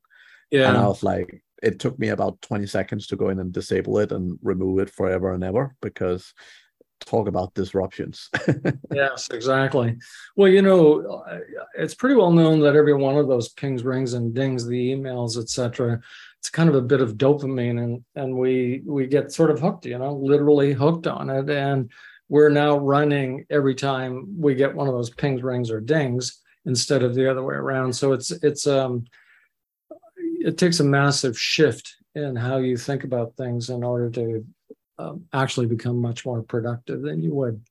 Yeah. 0.52 0.70
And 0.70 0.78
I 0.78 0.88
was 0.88 1.02
like, 1.02 1.42
it 1.64 1.80
took 1.80 1.98
me 1.98 2.10
about 2.10 2.40
20 2.44 2.68
seconds 2.68 3.08
to 3.08 3.16
go 3.16 3.30
in 3.30 3.40
and 3.40 3.52
disable 3.52 3.98
it 3.98 4.12
and 4.12 4.38
remove 4.44 4.80
it 4.80 4.92
forever 4.92 5.34
and 5.34 5.44
ever 5.44 5.76
because 5.82 6.34
talk 7.00 7.28
about 7.28 7.54
disruptions. 7.54 8.30
yes, 8.94 9.30
exactly. 9.32 9.98
Well, 10.36 10.52
you 10.52 10.62
know, 10.62 11.24
it's 11.78 11.96
pretty 11.96 12.16
well 12.16 12.32
known 12.32 12.60
that 12.62 12.76
every 12.76 12.94
one 12.94 13.18
of 13.18 13.28
those 13.28 13.50
pings, 13.50 13.84
rings, 13.84 14.14
and 14.14 14.34
dings, 14.34 14.66
the 14.66 14.94
emails, 14.94 15.38
etc., 15.38 16.02
it's 16.40 16.50
kind 16.50 16.70
of 16.70 16.76
a 16.76 16.82
bit 16.82 17.02
of 17.02 17.16
dopamine, 17.16 17.84
and 17.84 18.04
and 18.16 18.36
we 18.36 18.82
we 18.86 19.08
get 19.08 19.32
sort 19.32 19.52
of 19.52 19.60
hooked, 19.60 19.86
you 19.86 19.98
know, 19.98 20.14
literally 20.14 20.74
hooked 20.74 21.08
on 21.08 21.30
it, 21.30 21.50
and 21.50 21.92
we're 22.30 22.50
now 22.50 22.78
running 22.78 23.46
every 23.50 23.76
time 23.76 24.36
we 24.38 24.56
get 24.56 24.74
one 24.74 24.88
of 24.88 24.94
those 24.94 25.10
pings, 25.10 25.44
rings, 25.44 25.70
or 25.70 25.82
dings 25.82 26.42
instead 26.66 27.04
of 27.04 27.16
the 27.16 27.30
other 27.30 27.44
way 27.44 27.56
around. 27.56 27.94
So 27.94 28.14
it's 28.14 28.32
it's 28.32 28.68
um 28.68 29.06
it 30.20 30.58
takes 30.58 30.80
a 30.80 30.84
massive 30.84 31.38
shift 31.38 31.98
in 32.16 32.36
how 32.36 32.58
you 32.58 32.78
think 32.78 33.04
about 33.04 33.36
things 33.36 33.70
in 33.70 33.84
order 33.84 34.10
to 34.10 34.46
um, 34.98 35.26
actually 35.34 35.66
become 35.66 35.98
much 35.98 36.26
more 36.26 36.42
productive 36.42 37.02
than 37.02 37.22
you 37.22 37.34
would. 37.34 37.62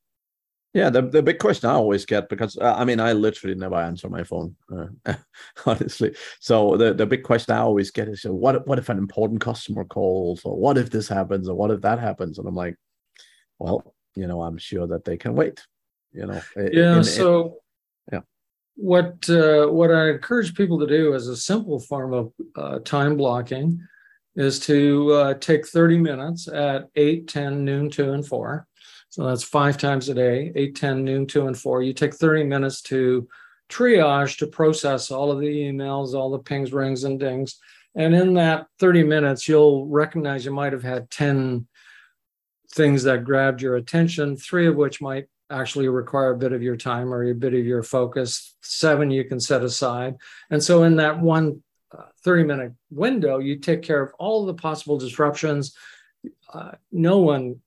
Yeah, 0.78 0.90
the, 0.90 1.02
the 1.02 1.22
big 1.22 1.38
question 1.40 1.68
I 1.68 1.74
always 1.74 2.06
get 2.06 2.28
because 2.28 2.56
uh, 2.56 2.74
I 2.76 2.84
mean 2.84 3.00
I 3.00 3.12
literally 3.12 3.56
never 3.56 3.74
answer 3.74 4.08
my 4.08 4.22
phone, 4.22 4.54
uh, 4.72 5.14
honestly. 5.66 6.14
So 6.38 6.76
the, 6.76 6.94
the 6.94 7.06
big 7.06 7.24
question 7.24 7.54
I 7.54 7.60
always 7.60 7.90
get 7.90 8.06
is, 8.06 8.22
what 8.24 8.64
what 8.66 8.78
if 8.78 8.88
an 8.88 8.98
important 8.98 9.40
customer 9.40 9.84
calls, 9.84 10.44
or 10.44 10.56
what 10.56 10.78
if 10.78 10.90
this 10.90 11.08
happens, 11.08 11.48
or 11.48 11.56
what 11.56 11.72
if 11.72 11.80
that 11.80 11.98
happens? 11.98 12.38
And 12.38 12.46
I'm 12.46 12.54
like, 12.54 12.76
well, 13.58 13.94
you 14.14 14.28
know, 14.28 14.42
I'm 14.42 14.56
sure 14.58 14.86
that 14.86 15.04
they 15.04 15.16
can 15.16 15.34
wait. 15.34 15.66
You 16.12 16.26
know. 16.26 16.40
Yeah. 16.56 16.98
In, 16.98 17.04
so. 17.04 17.58
In, 18.12 18.18
yeah. 18.18 18.20
What 18.76 19.28
uh, 19.28 19.66
what 19.66 19.90
I 19.90 20.10
encourage 20.10 20.54
people 20.54 20.78
to 20.78 20.86
do 20.86 21.14
as 21.14 21.26
a 21.26 21.36
simple 21.36 21.80
form 21.80 22.12
of 22.14 22.32
uh, 22.54 22.78
time 22.80 23.16
blocking 23.16 23.80
is 24.36 24.60
to 24.60 25.12
uh, 25.12 25.34
take 25.34 25.66
30 25.66 25.98
minutes 25.98 26.46
at 26.46 26.88
8, 26.94 27.26
10, 27.26 27.64
noon, 27.64 27.90
2, 27.90 28.12
and 28.12 28.24
4. 28.24 28.67
So 29.10 29.26
that's 29.26 29.44
five 29.44 29.78
times 29.78 30.08
a 30.08 30.14
day 30.14 30.52
8, 30.54 30.76
10, 30.76 31.04
noon, 31.04 31.26
2, 31.26 31.46
and 31.46 31.58
4. 31.58 31.82
You 31.82 31.92
take 31.92 32.14
30 32.14 32.44
minutes 32.44 32.82
to 32.82 33.28
triage, 33.68 34.38
to 34.38 34.46
process 34.46 35.10
all 35.10 35.30
of 35.30 35.40
the 35.40 35.46
emails, 35.46 36.14
all 36.14 36.30
the 36.30 36.38
pings, 36.38 36.72
rings, 36.72 37.04
and 37.04 37.18
dings. 37.18 37.58
And 37.94 38.14
in 38.14 38.34
that 38.34 38.66
30 38.78 39.04
minutes, 39.04 39.48
you'll 39.48 39.86
recognize 39.86 40.44
you 40.44 40.52
might 40.52 40.72
have 40.72 40.82
had 40.82 41.10
10 41.10 41.66
things 42.72 43.02
that 43.04 43.24
grabbed 43.24 43.62
your 43.62 43.76
attention, 43.76 44.36
three 44.36 44.66
of 44.66 44.76
which 44.76 45.00
might 45.00 45.26
actually 45.50 45.88
require 45.88 46.32
a 46.32 46.38
bit 46.38 46.52
of 46.52 46.62
your 46.62 46.76
time 46.76 47.12
or 47.12 47.24
a 47.24 47.34
bit 47.34 47.54
of 47.54 47.64
your 47.64 47.82
focus. 47.82 48.54
Seven 48.60 49.10
you 49.10 49.24
can 49.24 49.40
set 49.40 49.64
aside. 49.64 50.16
And 50.50 50.62
so 50.62 50.82
in 50.84 50.96
that 50.96 51.18
one 51.18 51.62
uh, 51.96 52.04
30 52.22 52.44
minute 52.44 52.72
window, 52.90 53.38
you 53.38 53.56
take 53.56 53.82
care 53.82 54.02
of 54.02 54.12
all 54.18 54.44
the 54.44 54.54
possible 54.54 54.98
disruptions. 54.98 55.74
Uh, 56.52 56.72
no 56.92 57.18
one, 57.18 57.60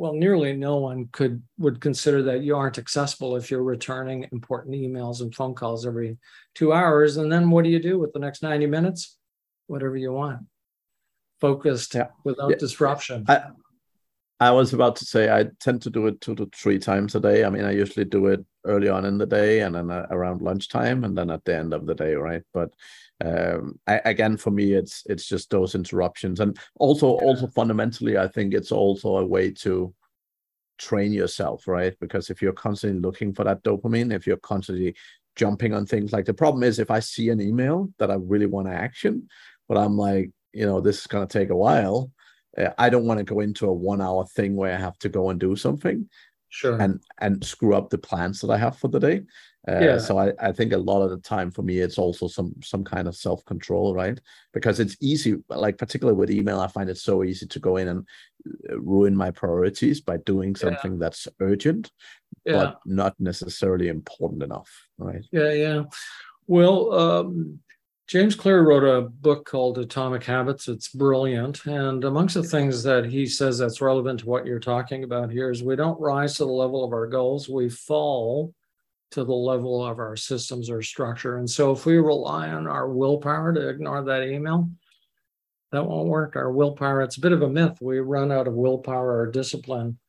well, 0.00 0.14
nearly 0.14 0.54
no 0.54 0.78
one 0.78 1.10
could 1.12 1.42
would 1.58 1.78
consider 1.78 2.22
that 2.22 2.40
you 2.40 2.56
aren't 2.56 2.78
accessible 2.78 3.36
if 3.36 3.50
you're 3.50 3.62
returning 3.62 4.26
important 4.32 4.74
emails 4.74 5.20
and 5.20 5.34
phone 5.34 5.54
calls 5.54 5.86
every 5.86 6.16
two 6.54 6.72
hours. 6.72 7.18
And 7.18 7.30
then 7.30 7.50
what 7.50 7.64
do 7.64 7.70
you 7.70 7.82
do 7.82 7.98
with 7.98 8.14
the 8.14 8.18
next 8.18 8.42
90 8.42 8.64
minutes? 8.64 9.18
Whatever 9.66 9.98
you 9.98 10.10
want. 10.14 10.46
Focused 11.38 11.94
yeah. 11.94 12.06
without 12.24 12.48
yeah. 12.48 12.56
disruption. 12.56 13.26
I, 13.28 13.42
I 14.40 14.52
was 14.52 14.72
about 14.72 14.96
to 14.96 15.04
say 15.04 15.30
I 15.30 15.48
tend 15.60 15.82
to 15.82 15.90
do 15.90 16.06
it 16.06 16.22
two 16.22 16.34
to 16.36 16.48
three 16.54 16.78
times 16.78 17.14
a 17.14 17.20
day. 17.20 17.44
I 17.44 17.50
mean, 17.50 17.66
I 17.66 17.72
usually 17.72 18.06
do 18.06 18.28
it 18.28 18.42
early 18.64 18.88
on 18.88 19.04
in 19.04 19.18
the 19.18 19.26
day 19.26 19.60
and 19.60 19.74
then 19.74 19.90
uh, 19.90 20.06
around 20.10 20.40
lunchtime 20.40 21.04
and 21.04 21.16
then 21.16 21.28
at 21.28 21.44
the 21.44 21.54
end 21.54 21.74
of 21.74 21.84
the 21.84 21.94
day, 21.94 22.14
right? 22.14 22.42
But 22.54 22.72
um, 23.24 23.78
I, 23.86 24.00
again, 24.04 24.36
for 24.36 24.50
me, 24.50 24.72
it's 24.72 25.04
it's 25.06 25.26
just 25.26 25.50
those 25.50 25.74
interruptions, 25.74 26.40
and 26.40 26.58
also 26.76 27.18
yeah. 27.18 27.26
also 27.26 27.46
fundamentally, 27.48 28.18
I 28.18 28.28
think 28.28 28.54
it's 28.54 28.72
also 28.72 29.18
a 29.18 29.26
way 29.26 29.50
to 29.52 29.94
train 30.78 31.12
yourself, 31.12 31.68
right? 31.68 31.94
Because 32.00 32.30
if 32.30 32.40
you're 32.40 32.52
constantly 32.52 33.00
looking 33.00 33.34
for 33.34 33.44
that 33.44 33.62
dopamine, 33.62 34.12
if 34.14 34.26
you're 34.26 34.38
constantly 34.38 34.94
jumping 35.36 35.74
on 35.74 35.86
things, 35.86 36.12
like 36.12 36.24
the 36.24 36.34
problem 36.34 36.62
is 36.62 36.78
if 36.78 36.90
I 36.90 37.00
see 37.00 37.28
an 37.28 37.40
email 37.40 37.90
that 37.98 38.10
I 38.10 38.14
really 38.14 38.46
want 38.46 38.66
to 38.68 38.72
action, 38.72 39.28
but 39.68 39.76
I'm 39.76 39.96
like, 39.96 40.30
you 40.52 40.64
know, 40.64 40.80
this 40.80 41.00
is 41.00 41.06
going 41.06 41.26
to 41.26 41.38
take 41.38 41.50
a 41.50 41.56
while 41.56 42.10
uh, 42.58 42.70
I 42.78 42.90
don't 42.90 43.06
want 43.06 43.18
to 43.18 43.24
go 43.24 43.40
into 43.40 43.66
a 43.66 43.72
one 43.72 44.00
hour 44.00 44.26
thing 44.26 44.56
where 44.56 44.74
I 44.74 44.78
have 44.78 44.98
to 45.00 45.08
go 45.08 45.30
and 45.30 45.38
do 45.38 45.56
something. 45.56 46.08
Sure. 46.50 46.80
And 46.80 47.00
and 47.20 47.44
screw 47.44 47.74
up 47.74 47.90
the 47.90 47.98
plans 47.98 48.40
that 48.40 48.50
I 48.50 48.58
have 48.58 48.76
for 48.76 48.88
the 48.88 48.98
day. 48.98 49.22
Uh, 49.68 49.78
yeah. 49.80 49.98
So 49.98 50.18
I, 50.18 50.32
I 50.40 50.52
think 50.52 50.72
a 50.72 50.78
lot 50.78 51.02
of 51.02 51.10
the 51.10 51.18
time 51.18 51.50
for 51.50 51.62
me, 51.62 51.78
it's 51.78 51.98
also 51.98 52.26
some 52.26 52.54
some 52.62 52.82
kind 52.82 53.06
of 53.06 53.14
self 53.14 53.44
control, 53.44 53.94
right? 53.94 54.18
Because 54.52 54.80
it's 54.80 54.96
easy, 55.00 55.36
like 55.48 55.78
particularly 55.78 56.18
with 56.18 56.30
email, 56.30 56.58
I 56.58 56.66
find 56.66 56.90
it 56.90 56.98
so 56.98 57.22
easy 57.22 57.46
to 57.46 57.58
go 57.60 57.76
in 57.76 57.88
and 57.88 58.06
uh, 58.68 58.80
ruin 58.80 59.14
my 59.14 59.30
priorities 59.30 60.00
by 60.00 60.16
doing 60.18 60.56
something 60.56 60.92
yeah. 60.92 60.98
that's 60.98 61.28
urgent, 61.38 61.92
yeah. 62.44 62.52
but 62.52 62.80
not 62.84 63.14
necessarily 63.20 63.88
important 63.88 64.42
enough, 64.42 64.70
right? 64.98 65.24
Yeah, 65.30 65.52
yeah. 65.52 65.82
Well, 66.46 66.92
um, 66.92 67.60
James 68.10 68.34
Clear 68.34 68.64
wrote 68.64 68.82
a 68.82 69.02
book 69.02 69.46
called 69.46 69.78
Atomic 69.78 70.24
Habits. 70.24 70.66
It's 70.66 70.88
brilliant. 70.88 71.64
And 71.66 72.02
amongst 72.02 72.34
the 72.34 72.42
things 72.42 72.82
that 72.82 73.04
he 73.04 73.24
says 73.24 73.58
that's 73.58 73.80
relevant 73.80 74.18
to 74.18 74.26
what 74.26 74.44
you're 74.44 74.58
talking 74.58 75.04
about 75.04 75.30
here 75.30 75.48
is 75.48 75.62
we 75.62 75.76
don't 75.76 76.00
rise 76.00 76.34
to 76.34 76.44
the 76.44 76.50
level 76.50 76.82
of 76.82 76.92
our 76.92 77.06
goals, 77.06 77.48
we 77.48 77.70
fall 77.70 78.52
to 79.12 79.22
the 79.22 79.32
level 79.32 79.86
of 79.86 80.00
our 80.00 80.16
systems 80.16 80.70
or 80.70 80.82
structure. 80.82 81.38
And 81.38 81.48
so 81.48 81.70
if 81.70 81.86
we 81.86 81.98
rely 81.98 82.48
on 82.48 82.66
our 82.66 82.88
willpower 82.88 83.54
to 83.54 83.68
ignore 83.68 84.02
that 84.02 84.24
email, 84.24 84.68
that 85.70 85.86
won't 85.86 86.08
work. 86.08 86.34
Our 86.34 86.50
willpower, 86.50 87.02
it's 87.02 87.18
a 87.18 87.20
bit 87.20 87.30
of 87.30 87.42
a 87.42 87.48
myth. 87.48 87.78
We 87.80 88.00
run 88.00 88.32
out 88.32 88.48
of 88.48 88.54
willpower 88.54 89.20
or 89.20 89.30
discipline 89.30 90.00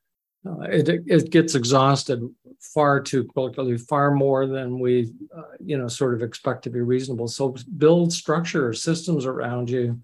uh, 0.46 0.62
it, 0.62 0.90
it 1.06 1.30
gets 1.30 1.56
exhausted 1.56 2.28
far 2.60 3.00
too 3.00 3.24
quickly, 3.24 3.78
far 3.78 4.12
more 4.12 4.48
than 4.48 4.80
we, 4.80 5.14
uh, 5.36 5.44
you 5.64 5.78
know, 5.78 5.88
sort 5.88 6.14
of 6.14 6.24
expect 6.24 6.64
to 6.64 6.70
be 6.70 6.80
reasonable. 6.80 7.28
So 7.28 7.56
build 7.78 8.12
structure 8.12 8.68
or 8.68 8.74
systems 8.74 9.26
around 9.26 9.70
you 9.70 10.02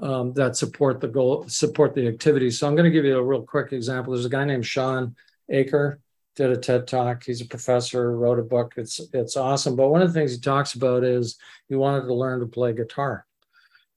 um, 0.00 0.32
that 0.34 0.56
support 0.56 1.00
the 1.00 1.08
goal, 1.08 1.48
support 1.48 1.94
the 1.94 2.06
activity. 2.06 2.50
So 2.50 2.66
I'm 2.66 2.76
going 2.76 2.84
to 2.84 2.90
give 2.90 3.04
you 3.04 3.16
a 3.16 3.22
real 3.22 3.42
quick 3.42 3.72
example. 3.72 4.12
There's 4.12 4.26
a 4.26 4.30
guy 4.30 4.44
named 4.44 4.66
Shawn 4.66 5.16
Achor, 5.50 6.00
did 6.36 6.50
a 6.50 6.56
TED 6.56 6.86
talk. 6.86 7.24
He's 7.24 7.40
a 7.40 7.46
professor, 7.46 8.16
wrote 8.16 8.38
a 8.38 8.42
book. 8.42 8.74
It's 8.76 9.00
it's 9.12 9.36
awesome. 9.36 9.76
But 9.76 9.88
one 9.88 10.02
of 10.02 10.12
the 10.12 10.18
things 10.18 10.32
he 10.32 10.40
talks 10.40 10.74
about 10.74 11.04
is 11.04 11.36
he 11.68 11.74
wanted 11.74 12.06
to 12.06 12.14
learn 12.14 12.40
to 12.40 12.46
play 12.46 12.72
guitar. 12.72 13.26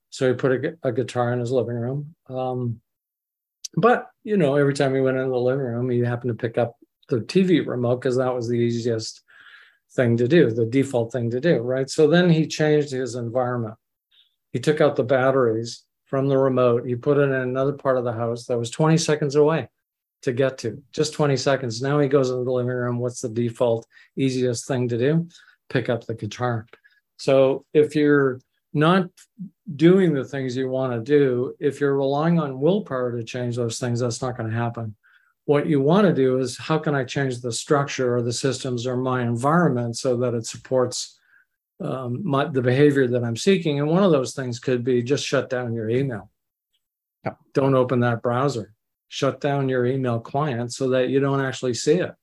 So 0.09 0.27
he 0.27 0.33
put 0.33 0.51
a, 0.51 0.77
a 0.83 0.91
guitar 0.91 1.31
in 1.33 1.39
his 1.39 1.51
living 1.51 1.75
room. 1.75 2.15
Um, 2.27 2.81
but 3.75 4.09
you 4.25 4.37
know, 4.37 4.55
every 4.55 4.73
time 4.73 4.93
he 4.93 5.01
went 5.01 5.17
into 5.17 5.29
the 5.29 5.37
living 5.37 5.63
room, 5.65 5.89
he 5.89 5.99
happened 5.99 6.29
to 6.29 6.47
pick 6.47 6.57
up 6.57 6.75
the 7.09 7.19
TV 7.21 7.65
remote 7.65 8.01
because 8.01 8.17
that 8.17 8.33
was 8.33 8.49
the 8.49 8.55
easiest 8.55 9.21
thing 9.95 10.17
to 10.17 10.27
do, 10.27 10.49
the 10.49 10.65
default 10.65 11.13
thing 11.13 11.29
to 11.29 11.39
do, 11.39 11.59
right? 11.59 11.89
So 11.89 12.07
then 12.07 12.29
he 12.29 12.47
changed 12.47 12.91
his 12.91 13.13
environment. 13.13 13.75
He 14.51 14.59
took 14.59 14.81
out 14.81 14.95
the 14.95 15.03
batteries 15.03 15.83
from 16.05 16.27
the 16.27 16.39
remote. 16.39 16.87
He 16.87 16.95
put 16.95 17.19
it 17.19 17.21
in 17.21 17.33
another 17.33 17.73
part 17.73 17.97
of 17.97 18.03
the 18.03 18.13
house 18.13 18.45
that 18.47 18.57
was 18.57 18.71
20 18.71 18.97
seconds 18.97 19.35
away 19.35 19.69
to 20.23 20.33
get 20.33 20.57
to, 20.59 20.81
just 20.91 21.13
20 21.13 21.37
seconds. 21.37 21.83
Now 21.83 21.99
he 21.99 22.07
goes 22.07 22.31
into 22.31 22.43
the 22.43 22.51
living 22.51 22.71
room. 22.71 22.97
What's 22.97 23.21
the 23.21 23.29
default, 23.29 23.85
easiest 24.17 24.67
thing 24.67 24.87
to 24.89 24.97
do? 24.97 25.29
Pick 25.69 25.87
up 25.87 26.03
the 26.07 26.15
guitar. 26.15 26.65
So 27.17 27.63
if 27.75 27.95
you're 27.95 28.39
not 28.75 29.07
doing 29.75 30.13
the 30.13 30.25
things 30.25 30.55
you 30.55 30.69
want 30.69 30.93
to 30.93 30.99
do, 30.99 31.55
if 31.59 31.79
you're 31.79 31.95
relying 31.95 32.39
on 32.39 32.59
willpower 32.59 33.17
to 33.17 33.23
change 33.23 33.55
those 33.55 33.79
things, 33.79 34.01
that's 34.01 34.21
not 34.21 34.37
going 34.37 34.49
to 34.49 34.55
happen. 34.55 34.95
What 35.45 35.67
you 35.67 35.79
want 35.79 36.05
to 36.07 36.13
do 36.13 36.39
is 36.39 36.57
how 36.57 36.77
can 36.77 36.93
I 36.93 37.03
change 37.05 37.39
the 37.39 37.51
structure 37.51 38.15
or 38.15 38.21
the 38.21 38.33
systems 38.33 38.85
or 38.85 38.97
my 38.97 39.21
environment 39.21 39.97
so 39.97 40.17
that 40.17 40.33
it 40.33 40.45
supports 40.45 41.19
um, 41.79 42.19
my, 42.23 42.45
the 42.45 42.61
behavior 42.61 43.07
that 43.07 43.23
I'm 43.23 43.37
seeking? 43.37 43.79
And 43.79 43.89
one 43.89 44.03
of 44.03 44.11
those 44.11 44.33
things 44.35 44.59
could 44.59 44.83
be 44.83 45.01
just 45.01 45.25
shut 45.25 45.49
down 45.49 45.73
your 45.73 45.89
email. 45.89 46.29
Yeah. 47.23 47.35
Don't 47.53 47.75
open 47.75 48.01
that 48.01 48.21
browser. 48.21 48.73
Shut 49.07 49.39
down 49.39 49.69
your 49.69 49.85
email 49.85 50.19
client 50.19 50.73
so 50.73 50.89
that 50.89 51.09
you 51.09 51.19
don't 51.19 51.41
actually 51.41 51.75
see 51.75 51.99
it. 51.99 52.13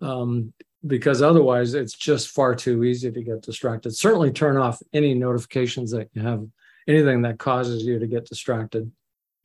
Um, 0.00 0.52
because 0.86 1.22
otherwise 1.22 1.74
it's 1.74 1.94
just 1.94 2.28
far 2.28 2.54
too 2.54 2.84
easy 2.84 3.10
to 3.10 3.22
get 3.22 3.42
distracted. 3.42 3.96
Certainly 3.96 4.32
turn 4.32 4.56
off 4.56 4.80
any 4.92 5.14
notifications 5.14 5.90
that 5.90 6.08
you 6.12 6.22
have, 6.22 6.46
anything 6.86 7.22
that 7.22 7.38
causes 7.38 7.84
you 7.84 7.98
to 7.98 8.06
get 8.06 8.26
distracted. 8.26 8.90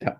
Yeah. 0.00 0.14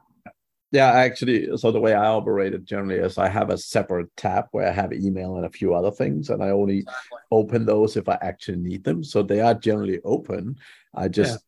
Yeah, 0.73 0.91
actually, 0.91 1.57
so 1.57 1.71
the 1.71 1.81
way 1.81 1.95
I 1.95 2.07
operate 2.07 2.53
it 2.53 2.65
generally 2.65 2.97
is 2.97 3.17
I 3.17 3.29
have 3.29 3.51
a 3.51 3.59
separate 3.59 4.09
tab 4.17 4.47
where 4.51 4.67
I 4.67 4.73
have 4.73 4.93
email 4.93 5.37
and 5.37 5.47
a 5.47 5.51
few 5.51 5.73
other 5.73 5.93
things, 5.93 6.31
and 6.31 6.43
I 6.43 6.51
only 6.51 6.79
exactly. 6.79 7.19
open 7.31 7.65
those 7.65 7.97
if 7.97 8.09
I 8.09 8.19
actually 8.21 8.59
need 8.59 8.83
them. 8.83 9.05
So 9.05 9.23
they 9.23 9.41
are 9.41 9.55
generally 9.55 10.01
open. 10.03 10.57
I 10.93 11.09
just 11.09 11.33
yeah. 11.33 11.39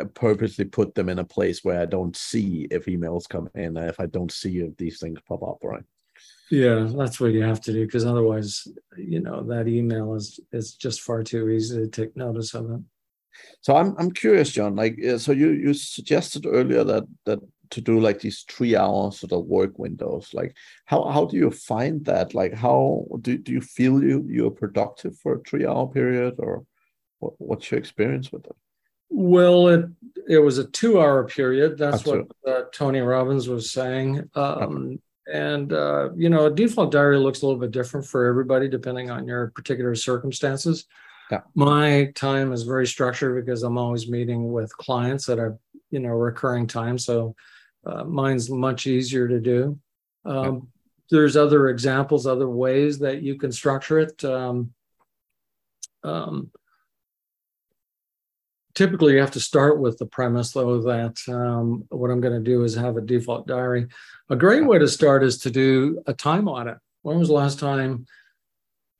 Uh, 0.00 0.04
purposely 0.04 0.64
put 0.64 0.94
them 0.94 1.08
in 1.08 1.18
a 1.18 1.24
place 1.24 1.64
where 1.64 1.80
I 1.80 1.86
don't 1.86 2.16
see 2.16 2.68
if 2.70 2.86
emails 2.86 3.28
come 3.28 3.50
in, 3.56 3.76
if 3.76 3.98
I 3.98 4.06
don't 4.06 4.30
see 4.30 4.58
if 4.58 4.76
these 4.76 5.00
things 5.00 5.18
pop 5.26 5.42
up, 5.42 5.58
right? 5.64 5.82
Yeah, 6.50 6.90
that's 6.94 7.20
what 7.20 7.32
you 7.32 7.42
have 7.42 7.60
to 7.62 7.72
do 7.72 7.86
because 7.86 8.04
otherwise, 8.04 8.68
you 8.96 9.20
know, 9.20 9.42
that 9.44 9.66
email 9.66 10.14
is 10.14 10.40
is 10.52 10.74
just 10.74 11.00
far 11.00 11.22
too 11.22 11.48
easy 11.48 11.76
to 11.78 11.88
take 11.88 12.16
notice 12.16 12.54
of 12.54 12.70
it. 12.70 12.80
So 13.62 13.76
I'm 13.76 13.94
I'm 13.98 14.10
curious, 14.10 14.50
John. 14.50 14.76
Like, 14.76 14.98
so 15.18 15.32
you 15.32 15.50
you 15.50 15.74
suggested 15.74 16.46
earlier 16.46 16.84
that 16.84 17.04
that 17.24 17.40
to 17.70 17.80
do 17.80 17.98
like 17.98 18.20
these 18.20 18.44
three 18.48 18.76
hour 18.76 19.10
sort 19.10 19.32
of 19.32 19.46
work 19.46 19.78
windows. 19.78 20.30
Like, 20.32 20.56
how 20.84 21.04
how 21.04 21.24
do 21.24 21.36
you 21.36 21.50
find 21.50 22.04
that? 22.04 22.34
Like, 22.34 22.54
how 22.54 23.06
do 23.20 23.38
do 23.38 23.52
you 23.52 23.60
feel 23.60 24.02
you 24.02 24.26
you're 24.28 24.50
productive 24.50 25.18
for 25.18 25.36
a 25.36 25.40
three 25.40 25.66
hour 25.66 25.88
period, 25.88 26.34
or 26.38 26.64
what, 27.18 27.34
what's 27.38 27.70
your 27.70 27.78
experience 27.78 28.30
with 28.30 28.46
it? 28.46 28.56
Well, 29.08 29.68
it 29.68 29.86
it 30.28 30.38
was 30.38 30.58
a 30.58 30.64
two 30.64 31.00
hour 31.00 31.24
period. 31.24 31.78
That's, 31.78 32.02
That's 32.02 32.06
what 32.06 32.26
uh, 32.46 32.64
Tony 32.72 33.00
Robbins 33.00 33.48
was 33.48 33.70
saying. 33.70 34.28
Um, 34.34 35.00
and 35.26 35.72
uh, 35.72 36.10
you 36.16 36.28
know, 36.28 36.46
a 36.46 36.50
default 36.50 36.92
diary 36.92 37.18
looks 37.18 37.42
a 37.42 37.46
little 37.46 37.60
bit 37.60 37.70
different 37.70 38.06
for 38.06 38.26
everybody 38.26 38.68
depending 38.68 39.10
on 39.10 39.26
your 39.26 39.48
particular 39.54 39.94
circumstances. 39.94 40.86
Yeah. 41.30 41.40
My 41.54 42.12
time 42.14 42.52
is 42.52 42.64
very 42.64 42.86
structured 42.86 43.44
because 43.44 43.62
I'm 43.62 43.78
always 43.78 44.08
meeting 44.08 44.52
with 44.52 44.76
clients 44.76 45.24
that 45.26 45.38
are, 45.38 45.58
you 45.90 46.00
know, 46.00 46.10
recurring 46.10 46.66
time. 46.66 46.98
So 46.98 47.34
uh, 47.86 48.04
mine's 48.04 48.50
much 48.50 48.86
easier 48.86 49.26
to 49.28 49.40
do. 49.40 49.78
Um, 50.24 50.44
yeah. 50.44 50.60
There's 51.10 51.36
other 51.36 51.68
examples, 51.68 52.26
other 52.26 52.48
ways 52.48 52.98
that 52.98 53.22
you 53.22 53.38
can 53.38 53.52
structure 53.52 53.98
it. 54.00 54.22
Um, 54.24 54.72
um, 56.02 56.50
typically 58.74 59.14
you 59.14 59.20
have 59.20 59.30
to 59.30 59.40
start 59.40 59.80
with 59.80 59.98
the 59.98 60.06
premise 60.06 60.52
though 60.52 60.80
that 60.82 61.16
um, 61.28 61.84
what 61.90 62.10
i'm 62.10 62.20
going 62.20 62.34
to 62.34 62.50
do 62.50 62.64
is 62.64 62.74
have 62.74 62.96
a 62.96 63.00
default 63.00 63.46
diary. 63.46 63.86
A 64.30 64.36
great 64.36 64.66
way 64.66 64.78
to 64.78 64.88
start 64.88 65.22
is 65.22 65.38
to 65.38 65.50
do 65.50 66.02
a 66.06 66.14
time 66.14 66.48
audit. 66.48 66.78
When 67.02 67.18
was 67.18 67.28
the 67.28 67.34
last 67.34 67.58
time 67.58 68.06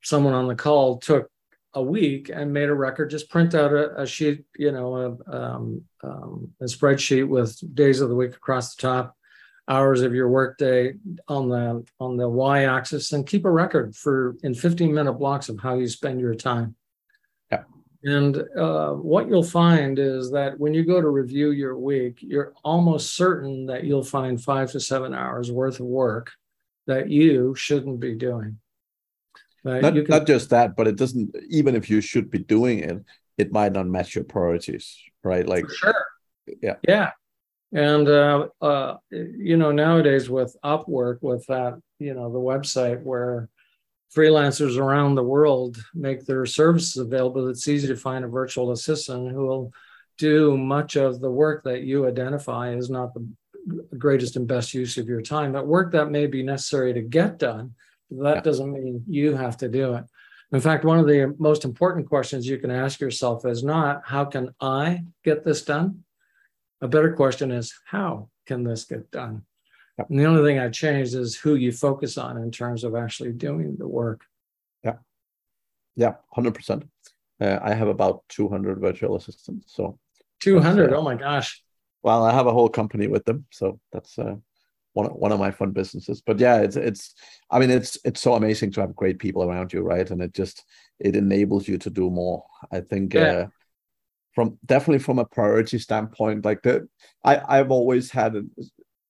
someone 0.03 0.33
on 0.33 0.47
the 0.47 0.55
call 0.55 0.97
took 0.97 1.29
a 1.73 1.81
week 1.81 2.29
and 2.33 2.53
made 2.53 2.69
a 2.69 2.73
record 2.73 3.09
just 3.09 3.29
print 3.29 3.53
out 3.53 3.73
a, 3.73 4.01
a 4.01 4.07
sheet 4.07 4.45
you 4.57 4.71
know 4.71 4.95
a, 4.95 5.35
um, 5.35 5.81
um, 6.03 6.49
a 6.61 6.65
spreadsheet 6.65 7.27
with 7.27 7.59
days 7.75 7.99
of 7.99 8.09
the 8.09 8.15
week 8.15 8.33
across 8.33 8.75
the 8.75 8.81
top 8.81 9.17
hours 9.67 10.01
of 10.01 10.13
your 10.13 10.29
workday 10.29 10.93
on 11.27 11.49
the 11.49 11.83
on 11.99 12.17
the 12.17 12.29
y-axis 12.29 13.11
and 13.11 13.27
keep 13.27 13.45
a 13.45 13.51
record 13.51 13.95
for 13.95 14.35
in 14.43 14.53
15 14.53 14.93
minute 14.93 15.13
blocks 15.13 15.49
of 15.49 15.59
how 15.59 15.73
you 15.73 15.87
spend 15.87 16.19
your 16.21 16.35
time 16.35 16.75
And 18.05 18.37
uh, 18.55 18.91
what 18.91 19.27
you'll 19.27 19.41
find 19.43 19.97
is 19.97 20.29
that 20.29 20.59
when 20.59 20.75
you 20.75 20.85
go 20.85 21.01
to 21.01 21.09
review 21.09 21.49
your 21.49 21.75
week, 21.75 22.19
you're 22.21 22.53
almost 22.63 23.15
certain 23.15 23.65
that 23.65 23.83
you'll 23.83 24.03
find 24.03 24.39
five 24.39 24.71
to 24.71 24.79
seven 24.79 25.13
hours 25.15 25.51
worth 25.51 25.79
of 25.79 25.87
work 25.87 26.31
that 26.85 27.09
you 27.09 27.55
shouldn't 27.55 27.99
be 27.99 28.13
doing. 28.13 28.59
Not, 29.63 29.81
can, 29.81 30.03
not 30.07 30.27
just 30.27 30.51
that, 30.51 30.75
but 30.75 30.87
it 30.87 30.97
doesn't, 30.97 31.35
even 31.49 31.75
if 31.75 31.89
you 31.89 31.99
should 31.99 32.29
be 32.29 32.37
doing 32.37 32.79
it, 32.79 33.03
it 33.39 33.51
might 33.51 33.71
not 33.71 33.87
match 33.87 34.13
your 34.13 34.23
priorities, 34.23 34.95
right? 35.23 35.49
Like, 35.49 35.67
sure. 35.71 36.05
Yeah. 36.61 36.75
Yeah. 36.87 37.11
And, 37.73 38.07
uh, 38.07 38.49
uh, 38.61 38.97
you 39.09 39.57
know, 39.57 39.71
nowadays 39.71 40.29
with 40.29 40.55
Upwork, 40.63 41.23
with 41.23 41.47
that, 41.47 41.81
you 41.97 42.13
know, 42.13 42.31
the 42.31 42.37
website 42.37 43.01
where 43.01 43.49
freelancers 44.15 44.77
around 44.77 45.15
the 45.15 45.23
world 45.23 45.77
make 45.93 46.25
their 46.25 46.45
services 46.45 46.97
available, 46.97 47.47
it's 47.49 47.67
easy 47.67 47.87
to 47.87 47.95
find 47.95 48.23
a 48.23 48.29
virtual 48.29 48.71
assistant 48.71 49.31
who 49.31 49.45
will 49.45 49.71
do 50.17 50.57
much 50.57 50.95
of 50.95 51.19
the 51.19 51.29
work 51.29 51.63
that 51.65 51.81
you 51.81 52.07
identify 52.07 52.73
as 52.73 52.89
not 52.89 53.13
the 53.13 53.27
greatest 53.97 54.35
and 54.35 54.47
best 54.47 54.73
use 54.73 54.97
of 54.97 55.07
your 55.07 55.21
time, 55.21 55.51
but 55.51 55.67
work 55.67 55.91
that 55.91 56.11
may 56.11 56.27
be 56.27 56.43
necessary 56.43 56.93
to 56.93 57.01
get 57.01 57.37
done. 57.37 57.73
That 58.11 58.35
yeah. 58.35 58.41
doesn't 58.41 58.71
mean 58.71 59.03
you 59.07 59.35
have 59.35 59.57
to 59.57 59.67
do 59.67 59.95
it. 59.95 60.05
In 60.51 60.61
fact, 60.61 60.85
one 60.85 60.99
of 60.99 61.07
the 61.07 61.35
most 61.39 61.65
important 61.65 62.07
questions 62.07 62.47
you 62.47 62.59
can 62.59 62.71
ask 62.71 62.99
yourself 62.99 63.45
is 63.45 63.63
not 63.63 64.03
how 64.05 64.25
can 64.25 64.53
I 64.61 65.03
get 65.23 65.43
this 65.43 65.63
done? 65.63 66.03
A 66.81 66.87
better 66.87 67.13
question 67.13 67.51
is 67.51 67.73
how 67.85 68.29
can 68.45 68.63
this 68.63 68.85
get 68.85 69.11
done? 69.11 69.43
Yep. 69.97 70.09
And 70.09 70.19
the 70.19 70.25
only 70.25 70.43
thing 70.43 70.59
I 70.59 70.69
changed 70.69 71.15
is 71.15 71.35
who 71.35 71.55
you 71.55 71.71
focus 71.71 72.17
on 72.17 72.37
in 72.37 72.51
terms 72.51 72.83
of 72.83 72.95
actually 72.95 73.31
doing 73.31 73.75
the 73.77 73.87
work. 73.87 74.21
Yeah. 74.83 74.97
Yeah, 75.95 76.15
100%. 76.35 76.87
Uh, 77.39 77.59
I 77.61 77.73
have 77.73 77.87
about 77.87 78.23
200 78.29 78.79
virtual 78.79 79.15
assistants. 79.15 79.73
So 79.73 79.97
200. 80.41 80.91
Uh, 80.91 80.97
oh 80.97 81.01
my 81.01 81.15
gosh. 81.15 81.63
Well, 82.03 82.23
I 82.23 82.33
have 82.33 82.47
a 82.47 82.53
whole 82.53 82.69
company 82.69 83.07
with 83.07 83.25
them. 83.25 83.45
So 83.51 83.79
that's 83.91 84.19
uh, 84.19 84.35
one, 84.93 85.07
one 85.07 85.31
of 85.31 85.39
my 85.39 85.51
fun 85.51 85.71
businesses. 85.71 86.21
But 86.21 86.39
yeah, 86.39 86.57
it's, 86.57 86.75
it's, 86.75 87.15
I 87.49 87.59
mean, 87.59 87.71
it's, 87.71 87.97
it's 88.03 88.21
so 88.21 88.35
amazing 88.35 88.71
to 88.73 88.81
have 88.81 88.95
great 88.95 89.17
people 89.19 89.43
around 89.43 89.73
you, 89.73 89.81
right? 89.81 90.09
And 90.09 90.21
it 90.21 90.33
just, 90.33 90.63
it 90.99 91.15
enables 91.15 91.67
you 91.67 91.77
to 91.79 91.89
do 91.89 92.09
more. 92.09 92.43
I 92.71 92.81
think, 92.81 93.13
yeah. 93.13 93.21
Uh, 93.21 93.47
from 94.33 94.57
definitely 94.65 94.99
from 94.99 95.17
a 95.17 95.25
priority 95.25 95.79
standpoint, 95.79 96.43
like 96.43 96.61
that, 96.63 96.81
I, 97.23 97.39
I've 97.47 97.71
always 97.71 98.11
had, 98.11 98.35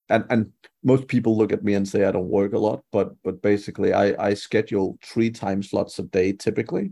and, 0.10 0.26
and 0.30 0.52
most 0.84 1.08
people 1.08 1.38
look 1.38 1.52
at 1.52 1.64
me 1.64 1.74
and 1.74 1.88
say 1.88 2.06
I 2.06 2.12
don't 2.12 2.30
work 2.30 2.54
a 2.54 2.60
lot, 2.60 2.84
but 2.92 3.16
but 3.24 3.42
basically 3.42 3.94
I 3.94 4.16
I 4.24 4.34
schedule 4.34 4.98
three 5.04 5.32
time 5.32 5.64
slots 5.64 6.00
a 6.00 6.04
day 6.04 6.34
typically, 6.34 6.92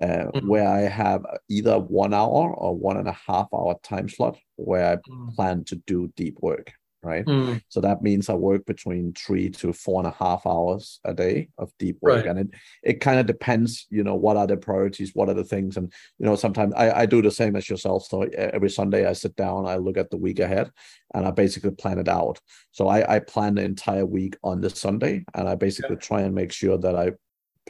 uh, 0.00 0.06
mm-hmm. 0.06 0.48
where 0.48 0.68
I 0.68 0.80
have 0.80 1.24
either 1.48 1.78
one 1.78 2.14
hour 2.14 2.54
or 2.54 2.74
one 2.76 2.96
and 2.96 3.08
a 3.08 3.18
half 3.26 3.48
hour 3.52 3.76
time 3.82 4.08
slot 4.08 4.38
where 4.56 4.92
I 4.92 4.96
mm-hmm. 4.96 5.28
plan 5.30 5.64
to 5.64 5.76
do 5.86 6.12
deep 6.16 6.38
work 6.40 6.72
right? 7.08 7.24
Mm. 7.24 7.60
So 7.68 7.80
that 7.80 8.02
means 8.02 8.28
I 8.28 8.34
work 8.34 8.66
between 8.66 9.12
three 9.14 9.48
to 9.50 9.72
four 9.72 10.00
and 10.00 10.06
a 10.06 10.16
half 10.16 10.46
hours 10.46 11.00
a 11.04 11.14
day 11.14 11.48
of 11.56 11.72
deep 11.78 11.96
work, 12.00 12.24
right. 12.24 12.26
and 12.26 12.38
it 12.38 12.48
it 12.82 13.00
kind 13.00 13.18
of 13.18 13.26
depends, 13.26 13.86
you 13.90 14.04
know, 14.04 14.14
what 14.14 14.36
are 14.36 14.46
the 14.46 14.56
priorities, 14.56 15.12
what 15.14 15.28
are 15.28 15.34
the 15.34 15.44
things, 15.44 15.76
and 15.76 15.92
you 16.18 16.26
know, 16.26 16.36
sometimes 16.36 16.74
I, 16.74 17.02
I 17.02 17.06
do 17.06 17.22
the 17.22 17.30
same 17.30 17.56
as 17.56 17.68
yourself. 17.68 18.06
So 18.06 18.22
every 18.22 18.70
Sunday 18.70 19.06
I 19.06 19.14
sit 19.14 19.34
down, 19.36 19.66
I 19.66 19.76
look 19.76 19.96
at 19.96 20.10
the 20.10 20.16
week 20.16 20.40
ahead, 20.40 20.70
and 21.14 21.26
I 21.26 21.30
basically 21.30 21.70
plan 21.72 21.98
it 21.98 22.08
out. 22.08 22.38
So 22.72 22.88
I 22.88 23.16
I 23.16 23.18
plan 23.20 23.54
the 23.54 23.62
entire 23.62 24.06
week 24.06 24.36
on 24.44 24.60
the 24.60 24.70
Sunday, 24.70 25.24
and 25.34 25.48
I 25.48 25.54
basically 25.54 25.96
yeah. 25.96 26.08
try 26.08 26.20
and 26.22 26.34
make 26.34 26.52
sure 26.52 26.78
that 26.78 26.94
I 26.94 27.12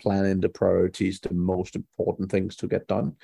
plan 0.00 0.24
in 0.26 0.40
the 0.40 0.48
priorities, 0.48 1.20
the 1.20 1.34
most 1.34 1.76
important 1.76 2.30
things 2.30 2.56
to 2.56 2.68
get 2.68 2.86
done. 2.86 3.16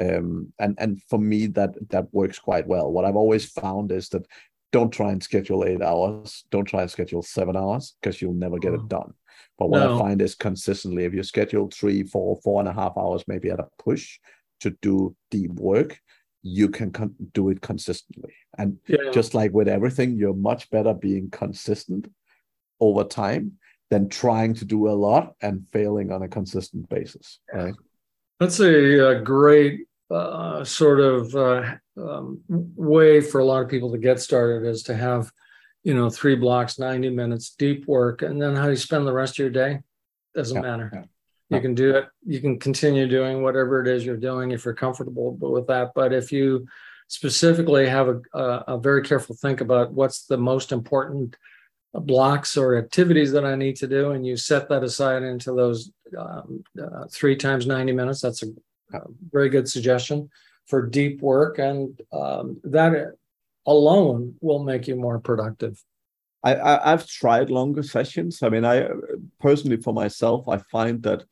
Um, 0.00 0.52
and 0.60 0.76
and 0.78 1.02
for 1.10 1.18
me 1.18 1.48
that 1.48 1.70
that 1.90 2.06
works 2.12 2.38
quite 2.38 2.68
well. 2.68 2.92
What 2.92 3.04
I've 3.04 3.16
always 3.16 3.50
found 3.50 3.90
is 3.90 4.08
that 4.10 4.26
don't 4.72 4.90
try 4.90 5.10
and 5.10 5.22
schedule 5.22 5.64
eight 5.64 5.82
hours. 5.82 6.44
Don't 6.50 6.64
try 6.64 6.82
and 6.82 6.90
schedule 6.90 7.22
seven 7.22 7.56
hours 7.56 7.96
because 8.00 8.20
you'll 8.20 8.34
never 8.34 8.58
get 8.58 8.74
it 8.74 8.80
mm. 8.80 8.88
done. 8.88 9.14
But 9.58 9.70
what 9.70 9.80
no. 9.80 9.96
I 9.96 9.98
find 9.98 10.22
is 10.22 10.34
consistently, 10.34 11.04
if 11.04 11.14
you 11.14 11.22
schedule 11.22 11.68
three, 11.72 12.04
four, 12.04 12.38
four 12.44 12.60
and 12.60 12.68
a 12.68 12.72
half 12.72 12.96
hours, 12.96 13.24
maybe 13.26 13.50
at 13.50 13.60
a 13.60 13.66
push 13.78 14.18
to 14.60 14.70
do 14.82 15.16
deep 15.30 15.52
work, 15.52 16.00
you 16.42 16.68
can 16.68 16.92
con- 16.92 17.14
do 17.32 17.48
it 17.48 17.60
consistently. 17.60 18.34
And 18.56 18.78
yeah. 18.86 19.10
just 19.12 19.34
like 19.34 19.52
with 19.52 19.68
everything, 19.68 20.16
you're 20.16 20.34
much 20.34 20.70
better 20.70 20.94
being 20.94 21.30
consistent 21.30 22.10
over 22.80 23.04
time 23.04 23.58
than 23.90 24.08
trying 24.08 24.54
to 24.54 24.64
do 24.64 24.88
a 24.88 24.92
lot 24.92 25.34
and 25.40 25.66
failing 25.72 26.12
on 26.12 26.22
a 26.22 26.28
consistent 26.28 26.88
basis. 26.88 27.40
Right. 27.52 27.74
That's 28.38 28.60
a, 28.60 29.10
a 29.10 29.20
great 29.20 29.87
uh, 30.10 30.64
sort 30.64 31.00
of 31.00 31.34
uh, 31.34 31.74
um, 31.96 32.42
way 32.48 33.20
for 33.20 33.40
a 33.40 33.44
lot 33.44 33.62
of 33.62 33.68
people 33.68 33.92
to 33.92 33.98
get 33.98 34.20
started 34.20 34.66
is 34.66 34.82
to 34.84 34.94
have, 34.94 35.30
you 35.84 35.94
know, 35.94 36.08
three 36.08 36.34
blocks, 36.34 36.78
90 36.78 37.10
minutes, 37.10 37.54
deep 37.58 37.86
work, 37.86 38.22
and 38.22 38.40
then 38.40 38.56
how 38.56 38.68
you 38.68 38.76
spend 38.76 39.06
the 39.06 39.12
rest 39.12 39.34
of 39.34 39.38
your 39.38 39.50
day 39.50 39.80
doesn't 40.34 40.56
yeah, 40.56 40.62
matter. 40.62 40.90
Yeah. 40.92 41.04
You 41.50 41.62
can 41.62 41.74
do 41.74 41.96
it. 41.96 42.08
You 42.26 42.40
can 42.40 42.58
continue 42.58 43.08
doing 43.08 43.42
whatever 43.42 43.80
it 43.80 43.88
is 43.88 44.04
you're 44.04 44.18
doing 44.18 44.50
if 44.50 44.64
you're 44.64 44.74
comfortable 44.74 45.34
with 45.34 45.66
that. 45.68 45.92
But 45.94 46.12
if 46.12 46.30
you 46.30 46.66
specifically 47.08 47.88
have 47.88 48.08
a, 48.08 48.20
a, 48.34 48.64
a 48.68 48.78
very 48.78 49.02
careful 49.02 49.34
think 49.34 49.62
about 49.62 49.92
what's 49.92 50.26
the 50.26 50.36
most 50.36 50.72
important 50.72 51.36
blocks 51.94 52.56
or 52.56 52.76
activities 52.76 53.32
that 53.32 53.46
I 53.46 53.54
need 53.54 53.76
to 53.76 53.86
do, 53.86 54.10
and 54.10 54.26
you 54.26 54.36
set 54.36 54.68
that 54.68 54.84
aside 54.84 55.22
into 55.22 55.54
those 55.54 55.90
um, 56.18 56.62
uh, 56.80 57.06
three 57.10 57.34
times 57.34 57.66
90 57.66 57.92
minutes, 57.92 58.20
that's 58.20 58.42
a 58.42 58.46
very 59.30 59.48
good 59.48 59.68
suggestion 59.68 60.30
for 60.66 60.86
deep 60.86 61.20
work, 61.22 61.58
and 61.58 62.00
um, 62.12 62.60
that 62.64 63.14
alone 63.66 64.34
will 64.40 64.62
make 64.62 64.86
you 64.86 64.96
more 64.96 65.18
productive. 65.18 65.82
I, 66.44 66.56
I 66.56 66.90
have 66.90 67.06
tried 67.06 67.50
longer 67.50 67.82
sessions. 67.82 68.42
I 68.42 68.48
mean, 68.48 68.64
I 68.64 68.88
personally 69.40 69.76
for 69.76 69.92
myself, 69.92 70.48
I 70.48 70.58
find 70.58 71.02
that 71.02 71.24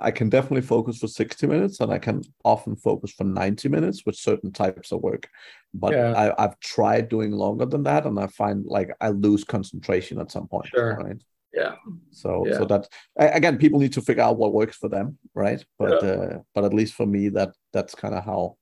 I 0.00 0.10
can 0.10 0.28
definitely 0.28 0.62
focus 0.62 0.98
for 0.98 1.06
60 1.06 1.46
minutes 1.46 1.80
and 1.80 1.92
I 1.92 1.98
can 1.98 2.22
often 2.44 2.76
focus 2.76 3.12
for 3.12 3.24
90 3.24 3.68
minutes 3.68 4.04
with 4.04 4.16
certain 4.16 4.52
types 4.52 4.92
of 4.92 5.02
work. 5.02 5.28
But 5.72 5.92
yeah. 5.92 6.32
I, 6.38 6.42
have 6.42 6.58
tried 6.60 7.08
doing 7.08 7.32
longer 7.32 7.66
than 7.66 7.82
that 7.84 8.06
and 8.06 8.18
I 8.18 8.26
find 8.26 8.64
like 8.66 8.90
I 9.00 9.10
lose 9.10 9.44
concentration 9.44 10.20
at 10.20 10.30
some 10.30 10.48
point. 10.48 10.66
Sure. 10.66 10.96
Right. 10.96 11.22
Yeah. 11.54 11.76
So 12.10 12.46
yeah. 12.46 12.58
so 12.58 12.64
that 12.66 12.88
again, 13.16 13.58
people 13.58 13.78
need 13.78 13.92
to 13.92 14.02
figure 14.02 14.22
out 14.22 14.36
what 14.36 14.52
works 14.52 14.76
for 14.76 14.88
them, 14.88 15.18
right? 15.34 15.64
But 15.78 16.02
yeah. 16.02 16.10
uh, 16.10 16.38
but 16.54 16.64
at 16.64 16.74
least 16.74 16.94
for 16.94 17.06
me, 17.06 17.28
that 17.30 17.54
that's 17.72 17.94
kind 17.94 18.14
of 18.14 18.24
how 18.24 18.56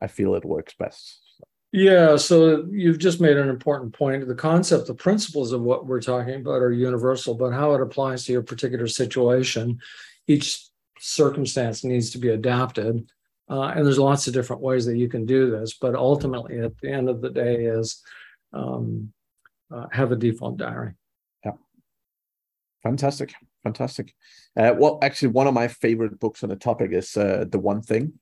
I 0.00 0.06
feel 0.06 0.34
it 0.34 0.44
works 0.44 0.74
best. 0.78 1.20
Yeah, 1.70 2.16
so 2.16 2.66
you've 2.70 2.98
just 2.98 3.20
made 3.20 3.36
an 3.36 3.50
important 3.50 3.92
point. 3.92 4.26
The 4.26 4.34
concept, 4.34 4.86
the 4.86 4.94
principles 4.94 5.52
of 5.52 5.60
what 5.60 5.86
we're 5.86 6.00
talking 6.00 6.36
about 6.36 6.62
are 6.62 6.72
universal, 6.72 7.34
but 7.34 7.52
how 7.52 7.74
it 7.74 7.82
applies 7.82 8.24
to 8.24 8.32
your 8.32 8.42
particular 8.42 8.86
situation, 8.86 9.78
each 10.26 10.64
circumstance 10.98 11.84
needs 11.84 12.10
to 12.10 12.18
be 12.18 12.30
adapted. 12.30 13.10
Uh, 13.50 13.64
and 13.64 13.84
there's 13.84 13.98
lots 13.98 14.26
of 14.26 14.32
different 14.32 14.62
ways 14.62 14.86
that 14.86 14.96
you 14.96 15.08
can 15.08 15.26
do 15.26 15.50
this, 15.50 15.74
but 15.74 15.94
ultimately, 15.94 16.58
at 16.58 16.76
the 16.78 16.90
end 16.90 17.08
of 17.08 17.20
the 17.20 17.30
day, 17.30 17.64
is 17.64 18.02
um, 18.54 19.12
uh, 19.70 19.86
have 19.92 20.10
a 20.10 20.16
default 20.16 20.56
diary. 20.56 20.94
Fantastic, 22.82 23.34
fantastic. 23.64 24.14
Uh, 24.56 24.72
well, 24.76 24.98
actually, 25.02 25.28
one 25.28 25.46
of 25.46 25.54
my 25.54 25.68
favorite 25.68 26.18
books 26.20 26.42
on 26.42 26.48
the 26.48 26.56
topic 26.56 26.92
is 26.92 27.16
uh, 27.16 27.44
"The 27.48 27.58
One 27.58 27.82
Thing." 27.82 28.14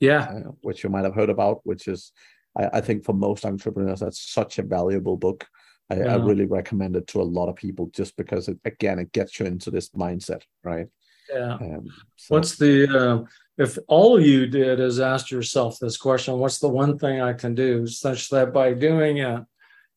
Yeah, 0.00 0.22
uh, 0.22 0.50
which 0.62 0.82
you 0.82 0.90
might 0.90 1.04
have 1.04 1.14
heard 1.14 1.30
about. 1.30 1.60
Which 1.64 1.88
is, 1.88 2.12
I, 2.56 2.70
I, 2.74 2.80
think, 2.80 3.04
for 3.04 3.12
most 3.12 3.44
entrepreneurs, 3.44 4.00
that's 4.00 4.20
such 4.20 4.58
a 4.58 4.62
valuable 4.62 5.16
book. 5.16 5.46
I, 5.90 5.96
yeah. 5.96 6.14
I, 6.14 6.16
really 6.16 6.46
recommend 6.46 6.96
it 6.96 7.06
to 7.08 7.20
a 7.20 7.22
lot 7.22 7.48
of 7.48 7.56
people, 7.56 7.90
just 7.92 8.16
because 8.16 8.48
it, 8.48 8.58
again, 8.64 8.98
it 8.98 9.12
gets 9.12 9.38
you 9.38 9.46
into 9.46 9.70
this 9.70 9.90
mindset, 9.90 10.42
right? 10.64 10.86
Yeah. 11.30 11.54
Um, 11.54 11.88
so. 12.16 12.34
What's 12.34 12.56
the 12.56 12.88
uh, 12.88 13.24
if 13.58 13.78
all 13.88 14.18
you 14.18 14.46
did 14.46 14.80
is 14.80 15.00
ask 15.00 15.30
yourself 15.30 15.78
this 15.78 15.98
question: 15.98 16.38
What's 16.38 16.60
the 16.60 16.68
one 16.68 16.98
thing 16.98 17.20
I 17.20 17.34
can 17.34 17.54
do, 17.54 17.86
such 17.86 18.30
that 18.30 18.54
by 18.54 18.72
doing 18.72 19.18
it, 19.18 19.42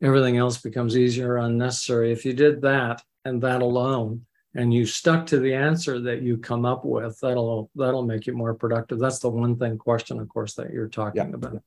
everything 0.02 0.36
else 0.36 0.58
becomes 0.58 0.98
easier, 0.98 1.34
or 1.34 1.38
unnecessary? 1.38 2.12
If 2.12 2.26
you 2.26 2.34
did 2.34 2.62
that 2.64 3.02
and 3.26 3.42
that 3.42 3.62
alone. 3.62 4.26
And 4.54 4.74
you 4.74 4.86
stuck 4.86 5.26
to 5.28 5.40
the 5.40 5.54
answer 5.54 6.00
that 6.00 6.22
you 6.22 6.38
come 6.38 6.66
up 6.66 6.86
with 6.86 7.20
that'll 7.20 7.70
that'll 7.76 8.06
make 8.06 8.26
you 8.26 8.34
more 8.34 8.54
productive. 8.54 9.00
That's 9.00 9.20
the 9.20 9.30
one 9.30 9.58
thing 9.58 9.78
question 9.78 10.20
of 10.20 10.30
course 10.30 10.54
that 10.54 10.72
you're 10.72 10.88
talking 10.88 11.30
yeah. 11.30 11.36
about. 11.36 11.62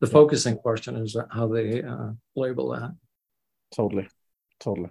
The 0.00 0.06
yeah. 0.06 0.12
focusing 0.12 0.56
question 0.58 0.96
is 0.96 1.16
how 1.30 1.46
they 1.46 1.82
uh, 1.82 2.10
label 2.36 2.70
that. 2.70 2.94
Totally. 3.74 4.08
Totally. 4.60 4.90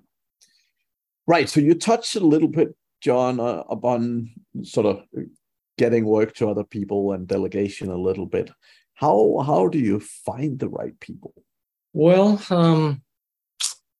Right. 1.28 1.48
So 1.48 1.60
you 1.60 1.76
touched 1.76 2.16
a 2.16 2.22
little 2.22 2.48
bit 2.48 2.76
john 3.02 3.40
uh, 3.40 3.64
upon 3.70 4.32
sort 4.64 4.86
of 4.86 5.04
getting 5.78 6.06
work 6.06 6.34
to 6.36 6.50
other 6.50 6.64
people 6.64 7.12
and 7.12 7.28
delegation 7.28 7.90
a 7.90 7.98
little 7.98 8.26
bit. 8.26 8.50
How 8.96 9.44
how 9.46 9.68
do 9.68 9.78
you 9.78 10.00
find 10.00 10.58
the 10.58 10.70
right 10.70 11.00
people? 11.00 11.36
Well 11.94 12.42
um, 12.50 13.04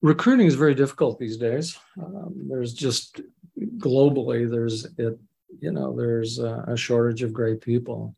recruiting 0.04 0.46
is 0.46 0.56
very 0.56 0.76
difficult 0.76 1.18
these 1.18 1.38
days. 1.38 1.80
Um, 1.98 2.34
there's 2.50 2.74
just 2.74 3.22
globally, 3.78 4.50
there's 4.50 4.86
it, 4.98 5.18
you 5.60 5.72
know, 5.72 5.96
there's 5.96 6.40
a, 6.40 6.66
a 6.68 6.78
shortage 6.78 7.24
of 7.24 7.34
great 7.34 7.62
people. 7.62 8.16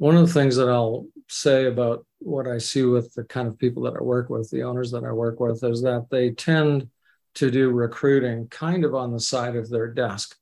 one 0.00 0.16
of 0.16 0.26
the 0.26 0.32
things 0.32 0.56
that 0.56 0.70
I'll 0.70 1.06
say 1.28 1.66
about 1.66 2.06
what 2.20 2.46
I 2.46 2.56
see 2.56 2.84
with 2.84 3.12
the 3.14 3.24
kind 3.24 3.46
of 3.46 3.58
people 3.58 3.82
that 3.82 3.96
I 3.98 4.02
work 4.02 4.30
with, 4.30 4.48
the 4.50 4.62
owners 4.62 4.90
that 4.92 5.04
I 5.04 5.12
work 5.12 5.40
with, 5.40 5.62
is 5.62 5.82
that 5.82 6.06
they 6.10 6.30
tend 6.30 6.88
to 7.34 7.50
do 7.50 7.70
recruiting 7.70 8.48
kind 8.48 8.82
of 8.86 8.94
on 8.94 9.12
the 9.12 9.20
side 9.20 9.56
of 9.56 9.68
their 9.68 9.88
desk. 9.88 10.36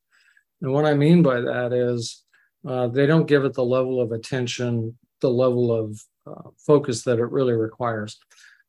And 0.63 0.73
what 0.73 0.85
I 0.85 0.95
mean 0.95 1.25
by 1.25 1.41
that 1.41 1.73
is 1.73 2.23
uh, 2.69 2.87
they 2.87 3.07
don't 3.07 3.27
give 3.27 3.45
it 3.45 3.55
the 3.55 3.65
level 3.65 4.01
of 4.01 4.13
attention, 4.13 4.97
the 5.21 5.31
level 5.31 5.73
of 5.73 6.01
uh, 6.25 6.51
focus 6.57 7.03
that 7.03 7.19
it 7.19 7.31
really 7.31 7.55
requires. 7.55 8.19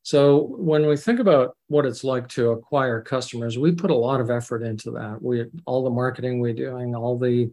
So 0.03 0.55
when 0.57 0.87
we 0.87 0.97
think 0.97 1.19
about 1.19 1.55
what 1.67 1.85
it's 1.85 2.03
like 2.03 2.27
to 2.29 2.51
acquire 2.51 3.01
customers, 3.01 3.57
we 3.57 3.73
put 3.73 3.91
a 3.91 3.95
lot 3.95 4.21
of 4.21 4.29
effort 4.29 4.63
into 4.63 4.91
that. 4.91 5.21
We 5.21 5.45
all 5.65 5.83
the 5.83 5.89
marketing 5.89 6.39
we're 6.39 6.53
doing, 6.53 6.95
all 6.95 7.17
the 7.17 7.51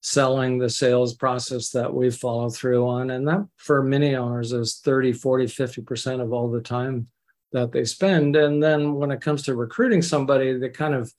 selling, 0.00 0.58
the 0.58 0.68
sales 0.68 1.14
process 1.14 1.70
that 1.70 1.92
we 1.92 2.10
follow 2.10 2.50
through 2.50 2.86
on. 2.86 3.10
And 3.10 3.26
that 3.26 3.46
for 3.56 3.82
many 3.82 4.16
owners 4.16 4.52
is 4.52 4.80
30, 4.84 5.14
40, 5.14 5.46
50% 5.46 6.20
of 6.20 6.32
all 6.32 6.50
the 6.50 6.60
time 6.60 7.08
that 7.52 7.72
they 7.72 7.84
spend. 7.84 8.36
And 8.36 8.62
then 8.62 8.94
when 8.94 9.10
it 9.10 9.22
comes 9.22 9.42
to 9.44 9.54
recruiting 9.54 10.02
somebody, 10.02 10.58
they 10.58 10.68
kind 10.68 10.94
of, 10.94 11.10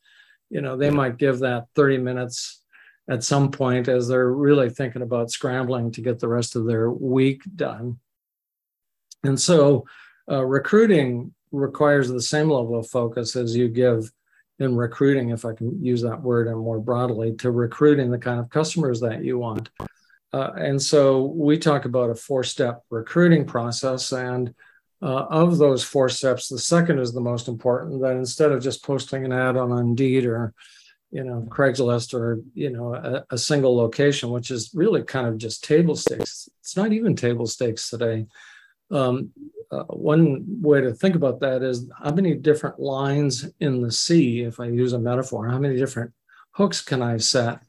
you 0.51 0.61
know, 0.61 0.77
they 0.77 0.91
might 0.91 1.17
give 1.17 1.39
that 1.39 1.65
30 1.75 1.97
minutes 1.97 2.61
at 3.09 3.23
some 3.23 3.49
point 3.49 3.87
as 3.87 4.07
they're 4.07 4.31
really 4.31 4.69
thinking 4.69 5.01
about 5.01 5.31
scrambling 5.31 5.91
to 5.91 6.01
get 6.01 6.19
the 6.19 6.27
rest 6.27 6.55
of 6.55 6.65
their 6.65 6.91
week 6.91 7.41
done. 7.55 7.99
And 9.23 9.39
so 9.39 9.85
uh, 10.29 10.43
recruiting 10.43 11.33
requires 11.51 12.09
the 12.09 12.21
same 12.21 12.49
level 12.49 12.77
of 12.77 12.87
focus 12.87 13.35
as 13.35 13.55
you 13.55 13.67
give 13.67 14.11
in 14.59 14.75
recruiting, 14.75 15.29
if 15.29 15.45
I 15.45 15.53
can 15.53 15.83
use 15.83 16.01
that 16.01 16.21
word 16.21 16.47
and 16.47 16.57
more 16.57 16.79
broadly, 16.79 17.35
to 17.37 17.51
recruiting 17.51 18.09
the 18.09 18.17
kind 18.17 18.39
of 18.39 18.49
customers 18.49 19.01
that 19.01 19.23
you 19.23 19.37
want. 19.37 19.69
Uh, 20.31 20.51
and 20.57 20.81
so 20.81 21.25
we 21.25 21.57
talk 21.57 21.85
about 21.85 22.09
a 22.09 22.15
four 22.15 22.43
step 22.43 22.81
recruiting 22.89 23.45
process. 23.45 24.11
And 24.11 24.53
uh, 25.01 25.25
of 25.29 25.57
those 25.57 25.83
four 25.83 26.09
steps, 26.09 26.47
the 26.47 26.59
second 26.59 26.99
is 26.99 27.13
the 27.13 27.21
most 27.21 27.47
important 27.47 28.01
that 28.01 28.15
instead 28.15 28.51
of 28.51 28.63
just 28.63 28.83
posting 28.83 29.25
an 29.25 29.33
ad 29.33 29.57
on 29.57 29.77
Indeed 29.77 30.25
or 30.25 30.53
you 31.11 31.23
know 31.23 31.45
Craigslist 31.49 32.13
or 32.13 32.41
you 32.53 32.69
know 32.69 32.95
a, 32.95 33.23
a, 33.29 33.37
single 33.37 33.75
location, 33.77 34.31
which 34.31 34.51
is 34.51 34.71
really 34.73 35.03
kind 35.03 35.27
of 35.27 35.37
just 35.37 35.63
table 35.63 35.95
stakes. 35.95 36.49
It's 36.59 36.75
not 36.75 36.91
even 36.91 37.15
table 37.15 37.45
stakes 37.45 37.89
today. 37.89 38.25
Um, 38.91 39.31
uh, 39.71 39.83
one 39.83 40.45
way 40.61 40.81
to 40.81 40.93
think 40.93 41.15
about 41.15 41.39
that 41.39 41.63
is 41.63 41.89
how 42.01 42.11
many 42.11 42.35
different 42.35 42.79
lines 42.79 43.49
in 43.59 43.81
the 43.81 43.91
sea, 43.91 44.41
if 44.41 44.59
I 44.59 44.65
use 44.67 44.93
a 44.93 44.99
metaphor, 44.99 45.47
how 45.49 45.57
many 45.57 45.75
different 45.75 46.13
hooks 46.51 46.81
can 46.81 47.01
I 47.01 47.17
set? 47.17 47.59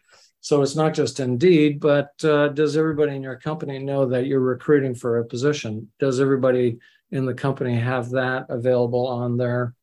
So 0.40 0.62
it's 0.62 0.76
not 0.76 0.94
just 0.94 1.18
Indeed, 1.18 1.80
but 1.80 2.12
uh, 2.22 2.48
does 2.48 2.76
everybody 2.76 3.16
in 3.16 3.22
your 3.22 3.38
company 3.38 3.78
know 3.78 4.06
that 4.06 4.26
you're 4.26 4.40
recruiting 4.40 4.94
for 4.94 5.18
a 5.18 5.24
position? 5.24 5.90
Does 5.98 6.20
everybody 6.20 6.78
in 7.10 7.24
the 7.24 7.34
company 7.34 7.76
have 7.76 8.10
that 8.10 8.46
available 8.48 9.06
on 9.06 9.36
their 9.36 9.74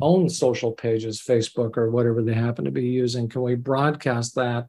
own 0.00 0.28
social 0.28 0.72
pages, 0.72 1.22
Facebook 1.22 1.76
or 1.76 1.90
whatever 1.90 2.22
they 2.22 2.34
happen 2.34 2.64
to 2.64 2.70
be 2.70 2.86
using? 2.86 3.28
Can 3.28 3.42
we 3.42 3.54
broadcast 3.54 4.34
that 4.34 4.66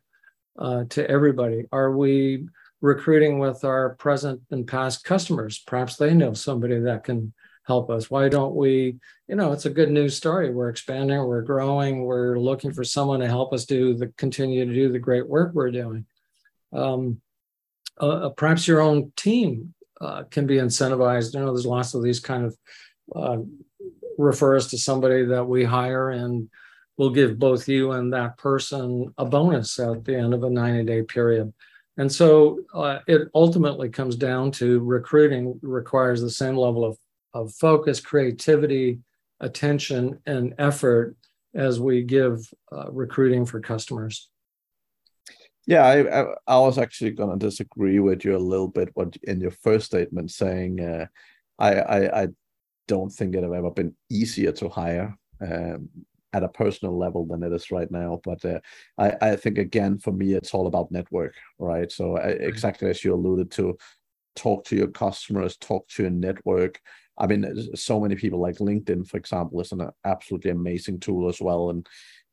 uh, 0.57 0.83
to 0.89 1.09
everybody? 1.09 1.63
Are 1.71 1.95
we 1.95 2.47
recruiting 2.81 3.39
with 3.39 3.63
our 3.63 3.95
present 3.95 4.41
and 4.51 4.67
past 4.67 5.03
customers? 5.03 5.61
Perhaps 5.65 5.97
they 5.97 6.13
know 6.13 6.33
somebody 6.33 6.79
that 6.79 7.03
can 7.03 7.33
help 7.65 7.89
us. 7.89 8.09
Why 8.09 8.29
don't 8.29 8.55
we? 8.55 8.97
You 9.27 9.35
know, 9.35 9.51
it's 9.51 9.65
a 9.65 9.69
good 9.69 9.91
news 9.91 10.17
story. 10.17 10.49
We're 10.49 10.69
expanding, 10.69 11.23
we're 11.23 11.43
growing, 11.43 12.03
we're 12.03 12.39
looking 12.39 12.73
for 12.73 12.83
someone 12.83 13.19
to 13.19 13.27
help 13.27 13.53
us 13.53 13.65
do 13.65 13.93
the 13.93 14.07
continue 14.17 14.65
to 14.65 14.73
do 14.73 14.91
the 14.91 14.99
great 14.99 15.27
work 15.27 15.53
we're 15.53 15.71
doing. 15.71 16.05
Um, 16.73 17.21
uh, 18.01 18.07
uh 18.07 18.29
perhaps 18.29 18.67
your 18.67 18.81
own 18.81 19.11
team 19.15 19.73
uh, 20.01 20.23
can 20.23 20.47
be 20.47 20.55
incentivized. 20.55 21.33
You 21.33 21.41
know, 21.41 21.53
there's 21.53 21.65
lots 21.65 21.93
of 21.93 22.03
these 22.03 22.19
kind 22.19 22.45
of 22.45 22.57
uh, 23.15 23.37
refer 24.17 24.55
us 24.55 24.67
to 24.67 24.77
somebody 24.77 25.25
that 25.25 25.45
we 25.45 25.63
hire 25.63 26.09
and 26.09 26.49
we'll 26.97 27.09
give 27.09 27.39
both 27.39 27.67
you 27.67 27.93
and 27.93 28.13
that 28.13 28.37
person 28.37 29.13
a 29.17 29.25
bonus 29.25 29.79
at 29.79 30.03
the 30.03 30.15
end 30.15 30.33
of 30.33 30.43
a 30.43 30.49
90 30.49 30.83
day 30.83 31.01
period. 31.03 31.53
And 31.99 32.09
so 32.09 32.59
uh, 32.73 32.99
it 33.07 33.27
ultimately 33.35 33.89
comes 33.89 34.15
down 34.15 34.51
to 34.51 34.79
recruiting 34.79 35.59
requires 35.61 36.21
the 36.21 36.29
same 36.29 36.55
level 36.55 36.85
of, 36.85 36.97
of 37.33 37.53
focus, 37.53 37.99
creativity, 37.99 38.99
attention, 39.41 40.17
and 40.25 40.55
effort 40.57 41.17
as 41.53 41.77
we 41.77 42.03
give 42.03 42.39
uh, 42.71 42.89
recruiting 42.89 43.45
for 43.45 43.59
customers. 43.59 44.29
Yeah, 45.67 45.83
I, 45.83 46.21
I, 46.21 46.25
I 46.47 46.59
was 46.59 46.77
actually 46.77 47.11
going 47.11 47.37
to 47.37 47.45
disagree 47.45 47.99
with 47.99 48.23
you 48.23 48.33
a 48.33 48.37
little 48.37 48.69
bit. 48.69 48.91
What 48.93 49.17
in 49.23 49.41
your 49.41 49.51
first 49.51 49.87
statement 49.87 50.31
saying, 50.31 50.79
uh, 50.79 51.07
I, 51.59 51.73
I 51.81 52.21
I 52.23 52.27
don't 52.87 53.11
think 53.11 53.35
it 53.35 53.43
have 53.43 53.51
ever 53.51 53.71
been 53.71 53.93
easier 54.09 54.53
to 54.53 54.69
hire 54.69 55.17
um, 55.41 55.89
at 56.33 56.43
a 56.43 56.47
personal 56.49 56.97
level 56.97 57.25
than 57.25 57.43
it 57.43 57.51
is 57.51 57.71
right 57.71 57.89
now. 57.89 58.21
But 58.23 58.43
uh, 58.45 58.59
I, 58.97 59.15
I 59.21 59.35
think 59.35 59.57
again, 59.57 59.97
for 59.97 60.11
me, 60.11 60.33
it's 60.33 60.53
all 60.53 60.67
about 60.67 60.91
network, 60.91 61.35
right? 61.57 61.91
So 61.91 62.17
I, 62.17 62.29
exactly 62.29 62.89
as 62.89 63.03
you 63.03 63.13
alluded 63.13 63.51
to, 63.51 63.77
talk 64.35 64.63
to 64.65 64.75
your 64.75 64.87
customers, 64.87 65.57
talk 65.57 65.87
to 65.89 66.03
your 66.03 66.11
network. 66.11 66.79
I 67.17 67.27
mean, 67.27 67.75
so 67.75 67.99
many 67.99 68.15
people 68.15 68.39
like 68.39 68.57
LinkedIn, 68.57 69.07
for 69.07 69.17
example, 69.17 69.59
is 69.59 69.73
an 69.73 69.89
absolutely 70.05 70.51
amazing 70.51 71.01
tool 71.01 71.27
as 71.27 71.41
well. 71.41 71.71
And 71.71 71.85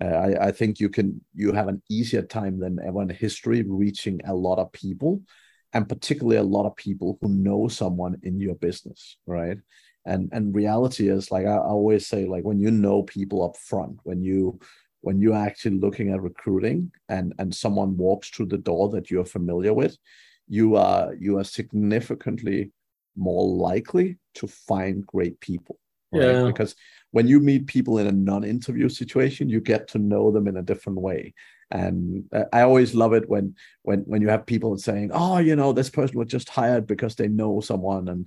uh, 0.02 0.14
I, 0.14 0.46
I 0.48 0.52
think 0.52 0.78
you 0.78 0.88
can 0.88 1.20
you 1.35 1.52
have 1.52 1.68
an 1.68 1.82
easier 1.90 2.22
time 2.22 2.61
than 2.61 2.78
ever 2.87 3.02
in 3.02 3.09
history 3.09 3.64
reaching 3.66 4.20
a 4.24 4.35
lot 4.35 4.59
of 4.59 4.70
people, 4.72 5.22
and 5.72 5.88
particularly 5.88 6.37
a 6.37 6.42
lot 6.42 6.66
of 6.66 6.76
people 6.76 7.18
who 7.20 7.28
know 7.28 7.66
someone 7.66 8.16
in 8.22 8.38
your 8.38 8.54
business, 8.54 9.16
right? 9.26 9.59
And 10.07 10.29
and 10.33 10.55
reality 10.55 11.09
is 11.09 11.31
like 11.31 11.47
I, 11.47 11.57
I 11.57 11.59
always 11.59 12.07
say 12.07 12.25
like 12.25 12.45
when 12.45 12.59
you 12.59 12.71
know 12.71 13.03
people 13.03 13.45
up 13.45 13.57
front 13.57 13.99
when 14.05 14.23
you 14.23 14.59
when 15.03 15.21
you're 15.21 15.35
actually 15.35 15.79
looking 15.79 16.12
at 16.12 16.23
recruiting 16.23 16.90
and 17.09 17.35
and 17.38 17.55
someone 17.55 17.97
walks 17.97 18.31
through 18.31 18.47
the 18.47 18.59
door 18.59 18.88
that 18.90 19.11
you're 19.11 19.25
familiar 19.25 19.75
with 19.75 19.97
you 20.49 20.77
are 20.77 21.14
you 21.14 21.38
are 21.38 21.45
significantly 21.45 22.73
more 23.16 23.47
likely 23.47 24.16
to 24.35 24.47
find 24.47 25.07
great 25.07 25.38
people 25.40 25.79
right? 26.12 26.25
yeah 26.25 26.47
because 26.47 26.75
when 27.11 27.27
you 27.27 27.40
meet 27.40 27.66
people 27.66 27.99
in 27.99 28.07
a 28.07 28.12
non-interview 28.12 28.88
situation 28.88 29.49
you 29.49 29.61
get 29.61 29.88
to 29.88 29.99
know 29.99 30.31
them 30.31 30.47
in 30.47 30.59
a 30.59 30.62
different 30.62 30.99
way 30.99 31.35
and 31.70 32.24
uh, 32.33 32.44
i 32.52 32.62
always 32.62 32.94
love 32.94 33.12
it 33.12 33.29
when 33.29 33.55
when 33.83 34.00
when 34.00 34.22
you 34.22 34.29
have 34.29 34.46
people 34.46 34.76
saying 34.76 35.11
oh 35.12 35.38
you 35.38 35.57
know 35.57 35.72
this 35.72 35.90
person 35.90 36.18
was 36.18 36.29
just 36.29 36.48
hired 36.48 36.87
because 36.87 37.14
they 37.14 37.29
know 37.29 37.61
someone. 37.61 38.09
And 38.09 38.26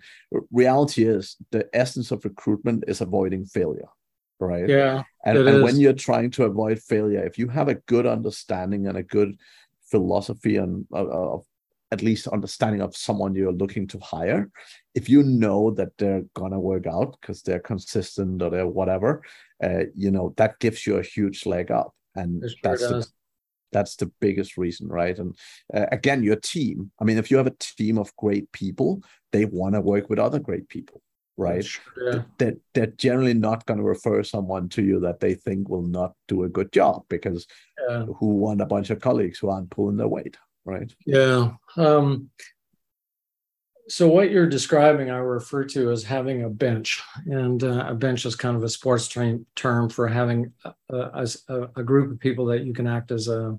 reality 0.52 1.06
is 1.06 1.38
the 1.52 1.70
essence 1.74 2.12
of 2.12 2.26
recruitment 2.26 2.86
is 2.88 3.02
avoiding 3.02 3.46
failure 3.46 3.90
right? 4.42 4.70
Yeah 4.70 5.04
and, 5.26 5.38
and 5.38 5.64
when 5.64 5.80
you're 5.80 5.94
trying 5.94 6.32
to 6.32 6.46
avoid 6.46 6.80
failure 6.80 7.26
if 7.26 7.38
you 7.38 7.48
have 7.48 7.68
a 7.68 7.76
good 7.76 8.06
understanding 8.06 8.88
and 8.88 8.98
a 8.98 9.04
good 9.04 9.38
philosophy 9.90 10.58
and 10.58 10.86
uh, 10.94 11.08
of 11.08 11.46
at 11.92 12.04
least 12.04 12.28
understanding 12.28 12.82
of 12.82 12.96
someone 12.96 13.34
you're 13.34 13.52
looking 13.52 13.88
to 13.88 14.00
hire 14.00 14.50
if 14.94 15.10
you 15.10 15.24
know 15.24 15.72
that 15.72 15.90
they're 15.98 16.24
gonna 16.36 16.60
work 16.60 16.88
out 16.88 17.18
because 17.20 17.42
they're 17.42 17.60
consistent 17.60 18.42
or 18.42 18.50
they're 18.50 18.68
whatever 18.68 19.22
uh, 19.64 19.84
you 19.96 20.12
know 20.12 20.34
that 20.38 20.60
gives 20.60 20.86
you 20.88 20.98
a 20.98 21.04
huge 21.04 21.46
leg 21.46 21.72
up. 21.72 21.94
And 22.16 22.42
sure 22.42 22.58
that's 22.64 22.82
the, 22.82 23.08
that's 23.72 23.96
the 23.96 24.12
biggest 24.20 24.58
reason 24.58 24.88
right 24.88 25.20
and 25.20 25.36
uh, 25.74 25.86
again 25.92 26.24
your 26.24 26.36
team 26.36 26.92
i 27.00 27.04
mean 27.04 27.18
if 27.18 27.30
you 27.30 27.38
have 27.38 27.48
a 27.48 27.56
team 27.60 27.98
of 27.98 28.16
great 28.16 28.52
people 28.52 29.02
they 29.32 29.46
want 29.46 29.76
to 29.76 29.82
work 29.82 30.10
with 30.10 30.20
other 30.20 30.40
great 30.40 30.68
people 30.70 31.02
right 31.38 31.66
yeah. 32.02 32.22
they're, 32.38 32.58
they're 32.74 32.88
generally 32.88 33.34
not 33.34 33.66
going 33.66 33.78
to 33.78 33.84
refer 33.84 34.24
someone 34.24 34.68
to 34.68 34.84
you 34.84 35.00
that 35.00 35.20
they 35.20 35.34
think 35.34 35.70
will 35.70 35.88
not 35.88 36.14
do 36.28 36.44
a 36.44 36.50
good 36.50 36.72
job 36.72 37.04
because 37.10 37.48
yeah. 37.88 38.06
who 38.18 38.36
want 38.36 38.62
a 38.62 38.66
bunch 38.66 38.90
of 38.90 39.00
colleagues 39.00 39.40
who 39.40 39.50
aren't 39.50 39.70
pulling 39.70 39.98
their 39.98 40.08
weight 40.08 40.38
right 40.66 40.94
yeah 41.06 41.52
um, 41.78 42.30
so 43.90 44.08
what 44.08 44.30
you're 44.30 44.48
describing, 44.48 45.10
I 45.10 45.18
refer 45.18 45.64
to 45.66 45.92
as 45.92 46.04
having 46.04 46.44
a 46.44 46.50
bench, 46.50 47.02
and 47.26 47.64
uh, 47.64 47.88
a 47.88 47.96
bench 47.96 48.24
is 48.26 48.36
kind 48.36 48.56
of 48.56 48.64
a 48.64 48.70
sports 48.70 49.08
train, 49.08 49.48
term 49.56 49.90
for 49.90 50.08
having 50.08 50.54
a, 50.64 51.26
a, 51.50 51.70
a, 51.76 51.84
group 51.84 52.12
of 52.12 52.20
people 52.20 52.46
that 52.48 52.64
you 52.64 52.72
can 52.72 52.86
act 52.86 53.12
as 53.12 53.28
a 53.28 53.58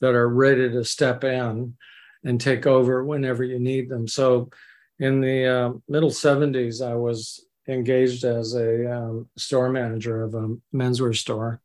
that 0.00 0.14
are 0.14 0.28
ready 0.28 0.68
to 0.68 0.84
step 0.84 1.22
in 1.22 1.76
and 2.24 2.40
take 2.40 2.66
over 2.66 3.04
whenever 3.04 3.44
you 3.44 3.60
need 3.60 3.88
them. 3.88 4.08
So, 4.08 4.50
in 4.98 5.20
the 5.20 5.46
uh, 5.46 5.72
middle 5.88 6.10
'70s, 6.10 6.84
I 6.84 6.96
was 6.96 7.46
engaged 7.68 8.24
as 8.24 8.54
a 8.54 8.92
um, 8.92 9.28
store 9.36 9.68
manager 9.68 10.24
of 10.24 10.34
a 10.34 10.56
menswear 10.74 11.16
store, 11.16 11.60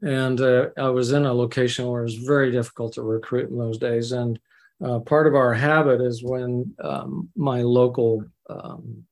and 0.00 0.40
uh, 0.40 0.68
I 0.76 0.90
was 0.90 1.10
in 1.10 1.26
a 1.26 1.34
location 1.34 1.88
where 1.88 2.02
it 2.02 2.04
was 2.04 2.14
very 2.14 2.52
difficult 2.52 2.92
to 2.94 3.02
recruit 3.02 3.50
in 3.50 3.58
those 3.58 3.78
days, 3.78 4.12
and 4.12 4.38
uh, 4.84 5.00
part 5.00 5.26
of 5.26 5.34
our 5.34 5.54
habit 5.54 6.00
is 6.00 6.22
when 6.22 6.74
um, 6.82 7.28
my 7.36 7.62
local 7.62 8.24
um, 8.48 9.04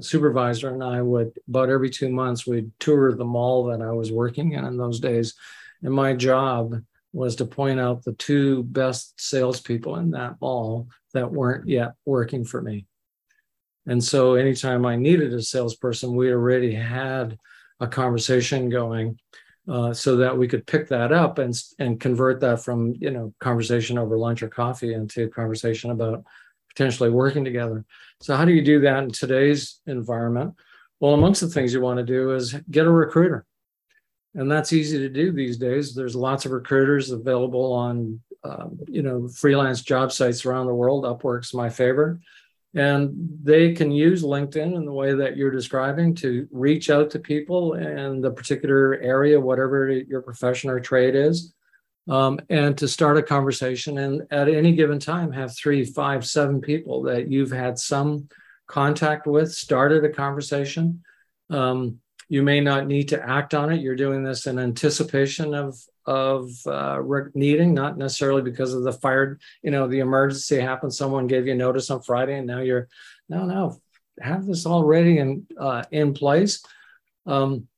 supervisor 0.00 0.70
and 0.70 0.82
I 0.82 1.02
would, 1.02 1.32
about 1.48 1.70
every 1.70 1.90
two 1.90 2.08
months, 2.08 2.46
we'd 2.46 2.70
tour 2.80 3.14
the 3.14 3.24
mall 3.24 3.64
that 3.66 3.82
I 3.82 3.92
was 3.92 4.10
working 4.10 4.52
in 4.52 4.64
in 4.64 4.76
those 4.76 5.00
days. 5.00 5.34
And 5.82 5.92
my 5.92 6.14
job 6.14 6.74
was 7.12 7.36
to 7.36 7.44
point 7.44 7.78
out 7.78 8.02
the 8.02 8.14
two 8.14 8.62
best 8.64 9.20
salespeople 9.20 9.96
in 9.96 10.12
that 10.12 10.36
mall 10.40 10.88
that 11.12 11.30
weren't 11.30 11.68
yet 11.68 11.92
working 12.06 12.44
for 12.44 12.62
me. 12.62 12.86
And 13.86 14.02
so 14.02 14.34
anytime 14.34 14.86
I 14.86 14.96
needed 14.96 15.34
a 15.34 15.42
salesperson, 15.42 16.14
we 16.14 16.32
already 16.32 16.72
had 16.72 17.36
a 17.80 17.86
conversation 17.86 18.70
going 18.70 19.18
uh, 19.68 19.92
so 19.92 20.16
that 20.16 20.36
we 20.36 20.48
could 20.48 20.66
pick 20.66 20.88
that 20.88 21.12
up 21.12 21.38
and, 21.38 21.54
and 21.78 22.00
convert 22.00 22.40
that 22.40 22.62
from, 22.62 22.94
you 22.98 23.10
know, 23.10 23.32
conversation 23.40 23.98
over 23.98 24.18
lunch 24.18 24.42
or 24.42 24.48
coffee 24.48 24.94
into 24.94 25.28
conversation 25.28 25.90
about 25.90 26.24
potentially 26.68 27.10
working 27.10 27.44
together. 27.44 27.84
So 28.20 28.34
how 28.36 28.44
do 28.44 28.52
you 28.52 28.62
do 28.62 28.80
that 28.80 29.04
in 29.04 29.10
today's 29.10 29.80
environment? 29.86 30.54
Well, 31.00 31.14
amongst 31.14 31.40
the 31.40 31.48
things 31.48 31.72
you 31.72 31.80
want 31.80 31.98
to 31.98 32.04
do 32.04 32.34
is 32.34 32.54
get 32.70 32.86
a 32.86 32.90
recruiter. 32.90 33.44
And 34.34 34.50
that's 34.50 34.72
easy 34.72 34.98
to 34.98 35.08
do 35.08 35.30
these 35.32 35.58
days. 35.58 35.94
There's 35.94 36.16
lots 36.16 36.46
of 36.46 36.52
recruiters 36.52 37.10
available 37.10 37.72
on, 37.72 38.20
um, 38.44 38.78
you 38.88 39.02
know, 39.02 39.28
freelance 39.28 39.82
job 39.82 40.10
sites 40.10 40.46
around 40.46 40.66
the 40.66 40.74
world. 40.74 41.04
Upwork's 41.04 41.52
my 41.52 41.68
favorite. 41.68 42.18
And 42.74 43.38
they 43.42 43.74
can 43.74 43.90
use 43.90 44.22
LinkedIn 44.22 44.74
in 44.74 44.86
the 44.86 44.92
way 44.92 45.14
that 45.14 45.36
you're 45.36 45.50
describing 45.50 46.14
to 46.16 46.48
reach 46.50 46.88
out 46.88 47.10
to 47.10 47.18
people 47.18 47.74
in 47.74 48.22
the 48.22 48.30
particular 48.30 48.98
area, 49.02 49.38
whatever 49.38 49.90
your 49.90 50.22
profession 50.22 50.70
or 50.70 50.80
trade 50.80 51.14
is, 51.14 51.52
um, 52.08 52.40
and 52.48 52.76
to 52.78 52.88
start 52.88 53.18
a 53.18 53.22
conversation. 53.22 53.98
And 53.98 54.22
at 54.30 54.48
any 54.48 54.72
given 54.72 54.98
time, 54.98 55.32
have 55.32 55.54
three, 55.54 55.84
five, 55.84 56.26
seven 56.26 56.60
people 56.60 57.02
that 57.02 57.30
you've 57.30 57.52
had 57.52 57.78
some 57.78 58.28
contact 58.66 59.26
with, 59.26 59.52
started 59.52 60.04
a 60.04 60.08
conversation. 60.08 61.02
Um, 61.50 61.98
you 62.28 62.42
may 62.42 62.60
not 62.60 62.86
need 62.86 63.10
to 63.10 63.22
act 63.22 63.52
on 63.52 63.70
it. 63.70 63.82
You're 63.82 63.96
doing 63.96 64.22
this 64.22 64.46
in 64.46 64.58
anticipation 64.58 65.52
of 65.52 65.78
of 66.06 66.50
uh, 66.66 67.00
needing, 67.34 67.74
not 67.74 67.98
necessarily 67.98 68.42
because 68.42 68.74
of 68.74 68.82
the 68.82 68.92
fired, 68.92 69.40
you 69.62 69.70
know, 69.70 69.86
the 69.86 70.00
emergency 70.00 70.60
happened. 70.60 70.92
Someone 70.94 71.26
gave 71.26 71.46
you 71.46 71.54
notice 71.54 71.90
on 71.90 72.02
Friday, 72.02 72.38
and 72.38 72.46
now 72.46 72.60
you're 72.60 72.88
no, 73.28 73.46
no, 73.46 73.80
have 74.20 74.46
this 74.46 74.66
already 74.66 75.18
in 75.18 75.46
uh, 75.58 75.84
in 75.90 76.14
place. 76.14 76.64
Um, 77.26 77.68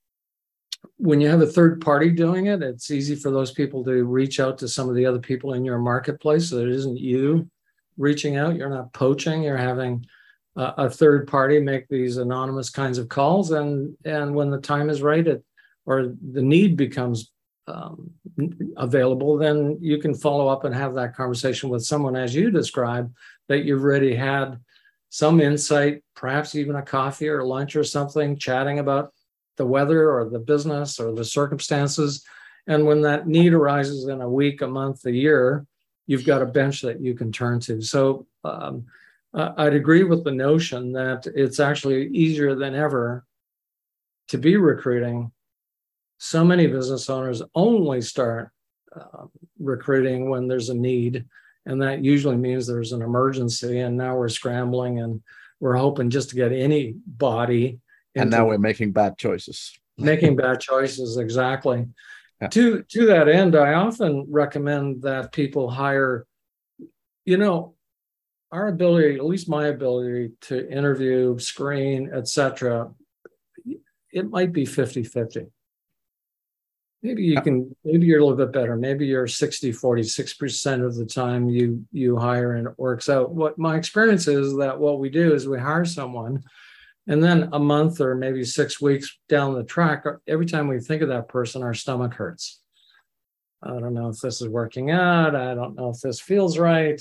when 0.96 1.20
you 1.20 1.28
have 1.28 1.40
a 1.40 1.46
third 1.46 1.80
party 1.80 2.10
doing 2.10 2.46
it, 2.46 2.62
it's 2.62 2.90
easy 2.90 3.14
for 3.14 3.30
those 3.30 3.52
people 3.52 3.84
to 3.84 4.04
reach 4.04 4.40
out 4.40 4.58
to 4.58 4.68
some 4.68 4.88
of 4.88 4.94
the 4.94 5.06
other 5.06 5.18
people 5.18 5.54
in 5.54 5.64
your 5.64 5.78
marketplace. 5.78 6.50
So 6.50 6.58
it 6.58 6.68
isn't 6.68 6.98
you 6.98 7.50
reaching 7.96 8.36
out. 8.36 8.56
You're 8.56 8.70
not 8.70 8.92
poaching. 8.92 9.42
You're 9.42 9.56
having 9.56 10.06
a 10.56 10.88
third 10.88 11.26
party 11.26 11.58
make 11.58 11.88
these 11.88 12.16
anonymous 12.16 12.70
kinds 12.70 12.98
of 12.98 13.08
calls, 13.08 13.50
and 13.50 13.96
and 14.04 14.34
when 14.34 14.50
the 14.50 14.60
time 14.60 14.88
is 14.88 15.02
right, 15.02 15.26
it 15.26 15.44
or 15.86 16.14
the 16.32 16.42
need 16.42 16.76
becomes 16.76 17.30
um, 17.66 18.10
available, 18.76 19.38
then 19.38 19.78
you 19.80 19.98
can 19.98 20.14
follow 20.14 20.48
up 20.48 20.64
and 20.64 20.74
have 20.74 20.94
that 20.94 21.14
conversation 21.14 21.68
with 21.68 21.84
someone 21.84 22.16
as 22.16 22.34
you 22.34 22.50
described 22.50 23.14
that 23.48 23.64
you've 23.64 23.82
already 23.82 24.14
had 24.14 24.58
some 25.10 25.40
insight, 25.40 26.02
perhaps 26.16 26.54
even 26.54 26.76
a 26.76 26.82
coffee 26.82 27.28
or 27.28 27.44
lunch 27.44 27.76
or 27.76 27.84
something, 27.84 28.36
chatting 28.36 28.80
about 28.80 29.12
the 29.56 29.64
weather 29.64 30.10
or 30.10 30.28
the 30.28 30.38
business 30.38 30.98
or 30.98 31.12
the 31.12 31.24
circumstances. 31.24 32.24
And 32.66 32.86
when 32.86 33.02
that 33.02 33.28
need 33.28 33.52
arises 33.52 34.08
in 34.08 34.20
a 34.20 34.28
week, 34.28 34.62
a 34.62 34.66
month, 34.66 35.04
a 35.06 35.12
year, 35.12 35.66
you've 36.06 36.26
got 36.26 36.42
a 36.42 36.46
bench 36.46 36.82
that 36.82 37.00
you 37.00 37.14
can 37.14 37.30
turn 37.30 37.60
to. 37.60 37.80
So 37.80 38.26
um, 38.42 38.86
I'd 39.32 39.74
agree 39.74 40.04
with 40.04 40.24
the 40.24 40.32
notion 40.32 40.92
that 40.92 41.26
it's 41.34 41.60
actually 41.60 42.08
easier 42.08 42.54
than 42.54 42.74
ever 42.74 43.24
to 44.28 44.38
be 44.38 44.56
recruiting 44.56 45.32
so 46.24 46.42
many 46.42 46.66
business 46.66 47.10
owners 47.10 47.42
only 47.54 48.00
start 48.00 48.50
uh, 48.96 49.26
recruiting 49.58 50.30
when 50.30 50.48
there's 50.48 50.70
a 50.70 50.74
need. 50.74 51.26
And 51.66 51.82
that 51.82 52.02
usually 52.02 52.38
means 52.38 52.66
there's 52.66 52.92
an 52.92 53.02
emergency. 53.02 53.80
And 53.80 53.98
now 53.98 54.16
we're 54.16 54.30
scrambling 54.30 55.00
and 55.00 55.22
we're 55.60 55.76
hoping 55.76 56.08
just 56.08 56.30
to 56.30 56.36
get 56.36 56.50
anybody. 56.50 57.78
And 58.14 58.30
now 58.30 58.46
we're 58.46 58.56
making 58.56 58.92
bad 58.92 59.18
choices. 59.18 59.78
making 59.98 60.36
bad 60.36 60.60
choices, 60.60 61.18
exactly. 61.18 61.88
Yeah. 62.40 62.48
To, 62.48 62.82
to 62.82 63.06
that 63.06 63.28
end, 63.28 63.54
I 63.54 63.74
often 63.74 64.26
recommend 64.30 65.02
that 65.02 65.30
people 65.30 65.68
hire, 65.68 66.26
you 67.26 67.36
know, 67.36 67.74
our 68.50 68.68
ability, 68.68 69.16
at 69.16 69.26
least 69.26 69.46
my 69.46 69.66
ability 69.66 70.32
to 70.42 70.70
interview, 70.70 71.38
screen, 71.38 72.10
etc. 72.14 72.92
it 74.10 74.30
might 74.30 74.52
be 74.52 74.64
50 74.64 75.02
50 75.04 75.48
maybe 77.04 77.22
you 77.22 77.36
uh, 77.36 77.42
can 77.42 77.76
maybe 77.84 78.06
you're 78.06 78.18
a 78.18 78.24
little 78.24 78.44
bit 78.44 78.52
better. 78.52 78.76
Maybe 78.76 79.06
you're 79.06 79.28
60 79.28 79.72
46% 79.72 80.84
of 80.84 80.96
the 80.96 81.06
time 81.06 81.48
you 81.48 81.84
you 81.92 82.16
hire 82.16 82.54
and 82.54 82.66
it 82.66 82.78
works 82.78 83.08
out. 83.08 83.30
What 83.30 83.58
my 83.58 83.76
experience 83.76 84.26
is 84.26 84.56
that 84.56 84.80
what 84.80 84.98
we 84.98 85.10
do 85.10 85.34
is 85.34 85.46
we 85.46 85.58
hire 85.58 85.84
someone 85.84 86.42
and 87.06 87.22
then 87.22 87.50
a 87.52 87.58
month 87.58 88.00
or 88.00 88.14
maybe 88.14 88.42
six 88.44 88.80
weeks 88.80 89.18
down 89.28 89.54
the 89.54 89.62
track 89.62 90.06
uh, 90.06 90.12
every 90.26 90.46
time 90.46 90.66
we 90.66 90.80
think 90.80 91.02
of 91.02 91.08
that 91.10 91.28
person 91.28 91.62
our 91.62 91.74
stomach 91.74 92.14
hurts. 92.14 92.60
I 93.62 93.68
don't 93.68 93.94
know 93.94 94.08
if 94.08 94.18
this 94.18 94.40
is 94.40 94.48
working 94.48 94.90
out. 94.90 95.36
I 95.36 95.54
don't 95.54 95.76
know 95.76 95.90
if 95.90 96.00
this 96.00 96.20
feels 96.20 96.58
right 96.58 97.00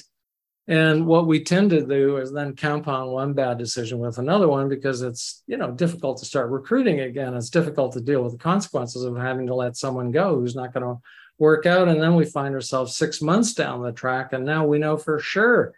and 0.67 1.05
what 1.05 1.27
we 1.27 1.43
tend 1.43 1.71
to 1.71 1.85
do 1.85 2.17
is 2.17 2.31
then 2.31 2.55
compound 2.55 3.11
one 3.11 3.33
bad 3.33 3.57
decision 3.57 3.99
with 3.99 4.17
another 4.17 4.47
one 4.47 4.69
because 4.69 5.01
it's 5.01 5.43
you 5.45 5.57
know 5.57 5.71
difficult 5.71 6.17
to 6.19 6.25
start 6.25 6.49
recruiting 6.49 7.01
again. 7.01 7.33
It's 7.33 7.49
difficult 7.49 7.91
to 7.93 8.01
deal 8.01 8.23
with 8.23 8.33
the 8.33 8.37
consequences 8.37 9.03
of 9.03 9.17
having 9.17 9.47
to 9.47 9.55
let 9.55 9.75
someone 9.75 10.11
go 10.11 10.35
who's 10.35 10.55
not 10.55 10.73
going 10.73 10.85
to 10.85 11.01
work 11.37 11.65
out. 11.65 11.89
And 11.89 12.01
then 12.01 12.15
we 12.15 12.25
find 12.25 12.55
ourselves 12.55 12.95
six 12.95 13.21
months 13.21 13.53
down 13.53 13.83
the 13.83 13.91
track, 13.91 14.31
and 14.31 14.45
now 14.45 14.65
we 14.65 14.79
know 14.79 14.95
for 14.95 15.19
sure 15.19 15.73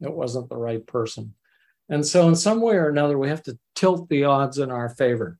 it 0.00 0.12
wasn't 0.12 0.48
the 0.48 0.56
right 0.56 0.86
person. 0.86 1.34
And 1.88 2.06
so, 2.06 2.28
in 2.28 2.36
some 2.36 2.60
way 2.60 2.76
or 2.76 2.88
another, 2.88 3.18
we 3.18 3.28
have 3.28 3.42
to 3.44 3.58
tilt 3.74 4.08
the 4.08 4.24
odds 4.24 4.58
in 4.58 4.70
our 4.70 4.90
favor. 4.90 5.38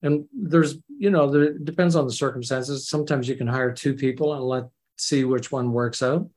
And 0.00 0.24
there's, 0.32 0.78
you 0.88 1.10
know, 1.10 1.30
there 1.30 1.42
it 1.42 1.64
depends 1.66 1.96
on 1.96 2.06
the 2.06 2.12
circumstances. 2.12 2.88
Sometimes 2.88 3.28
you 3.28 3.36
can 3.36 3.46
hire 3.46 3.72
two 3.72 3.92
people 3.94 4.32
and 4.32 4.42
let 4.42 4.64
see 4.96 5.24
which 5.24 5.52
one 5.52 5.72
works 5.72 6.02
out 6.02 6.28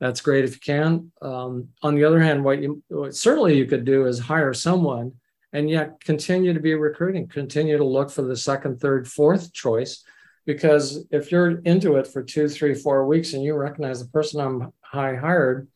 that's 0.00 0.22
great 0.22 0.44
if 0.44 0.54
you 0.54 0.60
can. 0.60 1.12
Um, 1.20 1.68
on 1.82 1.94
the 1.94 2.04
other 2.04 2.20
hand, 2.20 2.42
what 2.42 2.62
you 2.62 2.82
what 2.88 3.14
certainly 3.14 3.56
you 3.56 3.66
could 3.66 3.84
do 3.84 4.06
is 4.06 4.18
hire 4.18 4.54
someone 4.54 5.12
and 5.52 5.68
yet 5.68 6.00
continue 6.00 6.54
to 6.54 6.60
be 6.60 6.74
recruiting, 6.74 7.28
continue 7.28 7.76
to 7.76 7.84
look 7.84 8.10
for 8.10 8.22
the 8.22 8.36
second, 8.36 8.80
third, 8.80 9.06
fourth 9.06 9.52
choice. 9.52 10.02
Because 10.46 11.04
if 11.10 11.30
you're 11.30 11.58
into 11.60 11.96
it 11.96 12.06
for 12.06 12.22
two, 12.22 12.48
three, 12.48 12.74
four 12.74 13.06
weeks 13.06 13.34
and 13.34 13.42
you 13.42 13.54
recognize 13.54 14.00
the 14.00 14.10
person 14.10 14.40
I'm 14.40 14.72
high 14.80 15.14
hired 15.14 15.68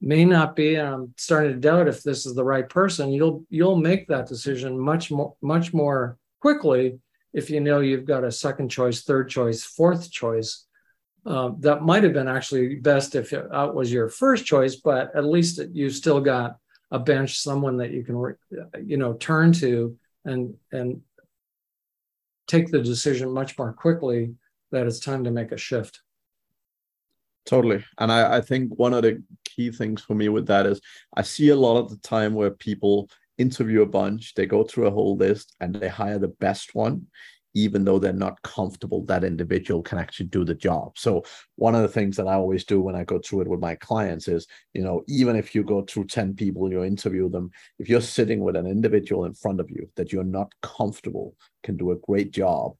may 0.00 0.24
not 0.24 0.54
be, 0.54 0.76
and 0.76 0.88
I'm 0.88 1.14
starting 1.16 1.52
to 1.52 1.58
doubt 1.58 1.88
if 1.88 2.02
this 2.02 2.24
is 2.24 2.34
the 2.34 2.44
right 2.44 2.68
person, 2.68 3.10
you'll 3.10 3.44
you'll 3.50 3.76
make 3.76 4.06
that 4.06 4.28
decision 4.28 4.78
much 4.78 5.10
more 5.10 5.34
much 5.42 5.74
more 5.74 6.16
quickly 6.40 7.00
if 7.32 7.50
you 7.50 7.60
know 7.60 7.80
you've 7.80 8.04
got 8.04 8.24
a 8.24 8.30
second 8.30 8.68
choice, 8.68 9.02
third 9.02 9.28
choice, 9.28 9.64
fourth 9.64 10.12
choice 10.12 10.66
uh, 11.24 11.52
that 11.60 11.82
might 11.82 12.02
have 12.02 12.12
been 12.12 12.28
actually 12.28 12.76
best 12.76 13.14
if 13.14 13.32
it 13.32 13.46
uh, 13.52 13.70
was 13.72 13.92
your 13.92 14.08
first 14.08 14.44
choice, 14.44 14.76
but 14.76 15.14
at 15.14 15.24
least 15.24 15.60
you 15.72 15.88
still 15.90 16.20
got 16.20 16.56
a 16.90 16.98
bench, 16.98 17.38
someone 17.38 17.76
that 17.78 17.90
you 17.90 18.02
can, 18.02 18.36
you 18.84 18.96
know, 18.96 19.14
turn 19.14 19.52
to 19.52 19.96
and 20.24 20.54
and 20.72 21.00
take 22.46 22.70
the 22.70 22.82
decision 22.82 23.30
much 23.30 23.56
more 23.56 23.72
quickly 23.72 24.34
that 24.72 24.86
it's 24.86 25.00
time 25.00 25.24
to 25.24 25.30
make 25.30 25.52
a 25.52 25.56
shift. 25.56 26.00
Totally, 27.46 27.84
and 27.98 28.10
I, 28.10 28.38
I 28.38 28.40
think 28.40 28.72
one 28.76 28.92
of 28.92 29.02
the 29.02 29.22
key 29.44 29.70
things 29.70 30.02
for 30.02 30.14
me 30.14 30.28
with 30.28 30.46
that 30.46 30.66
is 30.66 30.80
I 31.16 31.22
see 31.22 31.48
a 31.50 31.56
lot 31.56 31.78
of 31.78 31.90
the 31.90 31.96
time 31.98 32.34
where 32.34 32.50
people 32.50 33.08
interview 33.38 33.82
a 33.82 33.86
bunch, 33.86 34.34
they 34.34 34.46
go 34.46 34.64
through 34.64 34.86
a 34.86 34.90
whole 34.90 35.16
list, 35.16 35.54
and 35.60 35.74
they 35.74 35.88
hire 35.88 36.18
the 36.18 36.28
best 36.28 36.74
one, 36.74 37.06
even 37.54 37.84
though 37.84 37.98
they're 37.98 38.12
not 38.12 38.40
comfortable 38.42 39.04
that 39.04 39.24
individual 39.24 39.82
can 39.82 39.98
actually 39.98 40.26
do 40.26 40.44
the 40.44 40.54
job. 40.54 40.96
So 40.96 41.22
one 41.56 41.74
of 41.74 41.82
the 41.82 41.88
things 41.88 42.16
that 42.16 42.26
i 42.26 42.34
always 42.34 42.64
do 42.64 42.80
when 42.80 42.96
i 42.96 43.04
go 43.04 43.18
through 43.18 43.42
it 43.42 43.48
with 43.48 43.60
my 43.60 43.74
clients 43.74 44.28
is 44.28 44.46
you 44.72 44.82
know 44.82 45.02
even 45.08 45.36
if 45.36 45.54
you 45.54 45.62
go 45.62 45.82
through 45.82 46.06
10 46.06 46.34
people 46.34 46.70
you 46.70 46.82
interview 46.84 47.28
them 47.28 47.50
if 47.78 47.88
you're 47.88 48.00
sitting 48.00 48.40
with 48.40 48.56
an 48.56 48.66
individual 48.66 49.24
in 49.24 49.34
front 49.34 49.60
of 49.60 49.70
you 49.70 49.88
that 49.96 50.12
you're 50.12 50.24
not 50.24 50.52
comfortable 50.62 51.34
can 51.62 51.76
do 51.76 51.90
a 51.90 51.96
great 51.96 52.30
job 52.32 52.72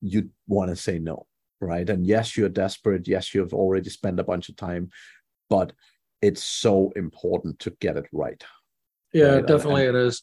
you 0.00 0.30
want 0.46 0.70
to 0.70 0.76
say 0.76 0.98
no 0.98 1.26
right? 1.60 1.88
And 1.90 2.06
yes 2.06 2.36
you're 2.36 2.48
desperate. 2.48 3.08
Yes 3.08 3.34
you've 3.34 3.54
already 3.54 3.90
spent 3.90 4.20
a 4.20 4.24
bunch 4.24 4.48
of 4.48 4.56
time 4.56 4.90
but 5.50 5.72
it's 6.20 6.44
so 6.44 6.92
important 6.96 7.58
to 7.60 7.70
get 7.80 7.96
it 7.96 8.06
right. 8.12 8.42
Yeah 9.12 9.36
right? 9.36 9.46
definitely 9.46 9.86
and, 9.86 9.96
it 9.96 10.06
is 10.06 10.22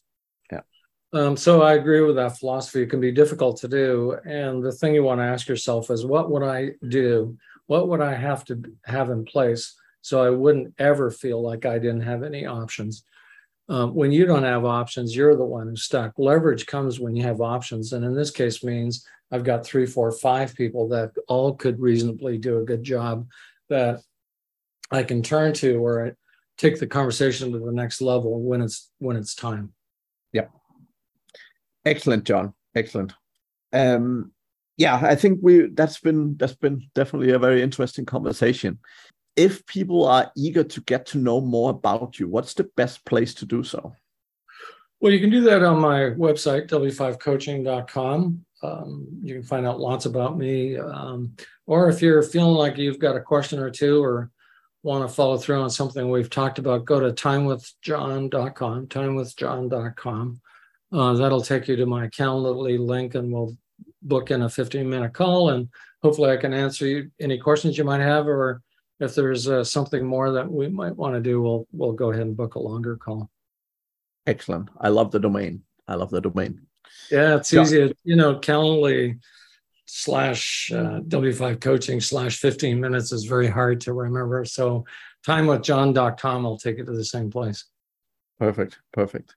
um, 1.12 1.36
so 1.36 1.62
I 1.62 1.74
agree 1.74 2.00
with 2.00 2.16
that 2.16 2.38
philosophy. 2.38 2.82
It 2.82 2.90
can 2.90 3.00
be 3.00 3.12
difficult 3.12 3.58
to 3.58 3.68
do. 3.68 4.18
And 4.24 4.62
the 4.62 4.72
thing 4.72 4.94
you 4.94 5.02
want 5.02 5.20
to 5.20 5.24
ask 5.24 5.48
yourself 5.48 5.90
is 5.90 6.04
what 6.04 6.30
would 6.30 6.42
I 6.42 6.72
do? 6.88 7.36
What 7.66 7.88
would 7.88 8.00
I 8.00 8.14
have 8.14 8.44
to 8.46 8.62
have 8.84 9.10
in 9.10 9.24
place 9.24 9.74
so 10.02 10.22
I 10.22 10.30
wouldn't 10.30 10.74
ever 10.78 11.10
feel 11.10 11.42
like 11.42 11.64
I 11.64 11.78
didn't 11.78 12.02
have 12.02 12.22
any 12.22 12.46
options? 12.46 13.04
Um, 13.68 13.94
when 13.94 14.12
you 14.12 14.26
don't 14.26 14.44
have 14.44 14.64
options, 14.64 15.16
you're 15.16 15.36
the 15.36 15.44
one 15.44 15.68
who's 15.68 15.82
stuck. 15.82 16.12
Leverage 16.18 16.66
comes 16.66 17.00
when 17.00 17.16
you 17.16 17.24
have 17.24 17.40
options. 17.40 17.92
And 17.92 18.04
in 18.04 18.14
this 18.14 18.30
case 18.30 18.62
means 18.62 19.04
I've 19.32 19.44
got 19.44 19.66
three, 19.66 19.86
four, 19.86 20.12
five 20.12 20.54
people 20.54 20.88
that 20.88 21.12
all 21.26 21.54
could 21.54 21.80
reasonably 21.80 22.38
do 22.38 22.58
a 22.58 22.64
good 22.64 22.84
job 22.84 23.26
that 23.68 24.00
I 24.90 25.02
can 25.02 25.22
turn 25.22 25.52
to 25.54 25.84
or 25.84 26.16
take 26.58 26.78
the 26.78 26.86
conversation 26.86 27.52
to 27.52 27.58
the 27.58 27.72
next 27.72 28.00
level 28.00 28.40
when 28.40 28.60
it's 28.60 28.90
when 28.98 29.16
it's 29.16 29.34
time. 29.34 29.72
Yep. 30.32 30.50
Excellent, 31.86 32.24
John. 32.24 32.52
Excellent. 32.74 33.14
Um, 33.72 34.32
yeah, 34.76 34.96
I 35.02 35.14
think 35.14 35.38
we 35.42 35.68
that's 35.68 36.00
been 36.00 36.36
that's 36.36 36.56
been 36.56 36.82
definitely 36.94 37.32
a 37.32 37.38
very 37.38 37.62
interesting 37.62 38.04
conversation. 38.04 38.78
If 39.36 39.64
people 39.66 40.04
are 40.06 40.30
eager 40.36 40.64
to 40.64 40.80
get 40.82 41.06
to 41.06 41.18
know 41.18 41.40
more 41.40 41.70
about 41.70 42.18
you, 42.18 42.28
what's 42.28 42.54
the 42.54 42.68
best 42.76 43.04
place 43.04 43.32
to 43.34 43.46
do 43.46 43.62
so? 43.62 43.94
Well, 45.00 45.12
you 45.12 45.20
can 45.20 45.30
do 45.30 45.42
that 45.42 45.62
on 45.62 45.80
my 45.80 46.10
website, 46.10 46.68
w5coaching.com. 46.68 48.44
Um, 48.62 49.06
you 49.22 49.34
can 49.34 49.42
find 49.42 49.66
out 49.66 49.78
lots 49.78 50.06
about 50.06 50.38
me. 50.38 50.78
Um, 50.78 51.36
or 51.66 51.88
if 51.88 52.00
you're 52.00 52.22
feeling 52.22 52.54
like 52.54 52.78
you've 52.78 52.98
got 52.98 53.16
a 53.16 53.20
question 53.20 53.58
or 53.58 53.70
two 53.70 54.02
or 54.02 54.30
want 54.82 55.06
to 55.06 55.14
follow 55.14 55.36
through 55.36 55.60
on 55.60 55.70
something 55.70 56.10
we've 56.10 56.30
talked 56.30 56.58
about, 56.58 56.86
go 56.86 56.98
to 56.98 57.12
timewithjohn.com, 57.12 58.86
timewithjohn.com. 58.86 60.40
Uh, 60.92 61.14
that'll 61.14 61.42
take 61.42 61.68
you 61.68 61.76
to 61.76 61.86
my 61.86 62.06
Calendly 62.08 62.78
link 62.78 63.14
and 63.14 63.32
we'll 63.32 63.56
book 64.02 64.30
in 64.30 64.42
a 64.42 64.48
15 64.48 64.88
minute 64.88 65.12
call 65.12 65.50
and 65.50 65.68
hopefully 66.02 66.30
I 66.30 66.36
can 66.36 66.54
answer 66.54 66.86
you 66.86 67.10
any 67.20 67.38
questions 67.38 67.76
you 67.76 67.84
might 67.84 68.00
have 68.00 68.28
or 68.28 68.62
if 69.00 69.14
there's 69.14 69.48
uh, 69.48 69.62
something 69.62 70.04
more 70.04 70.32
that 70.32 70.50
we 70.50 70.68
might 70.68 70.96
want 70.96 71.14
to 71.14 71.20
do, 71.20 71.42
we'll 71.42 71.66
we'll 71.72 71.92
go 71.92 72.10
ahead 72.10 72.22
and 72.22 72.36
book 72.36 72.54
a 72.54 72.58
longer 72.58 72.96
call. 72.96 73.30
Excellent. 74.26 74.70
I 74.80 74.88
love 74.88 75.10
the 75.10 75.20
domain. 75.20 75.62
I 75.86 75.94
love 75.94 76.10
the 76.10 76.20
domain. 76.20 76.62
Yeah, 77.10 77.36
it's 77.36 77.52
easy. 77.52 77.94
You 78.04 78.16
know, 78.16 78.36
Calendly 78.36 79.20
slash 79.86 80.70
uh, 80.72 81.00
W5 81.00 81.60
coaching 81.60 82.00
slash 82.00 82.38
15 82.38 82.80
minutes 82.80 83.12
is 83.12 83.24
very 83.24 83.46
hard 83.46 83.80
to 83.82 83.92
remember. 83.92 84.44
So 84.44 84.84
timewithjohn.com 85.26 86.42
will 86.42 86.58
take 86.58 86.78
it 86.78 86.86
to 86.86 86.92
the 86.92 87.04
same 87.04 87.30
place. 87.30 87.64
Perfect. 88.38 88.78
Perfect. 88.92 89.34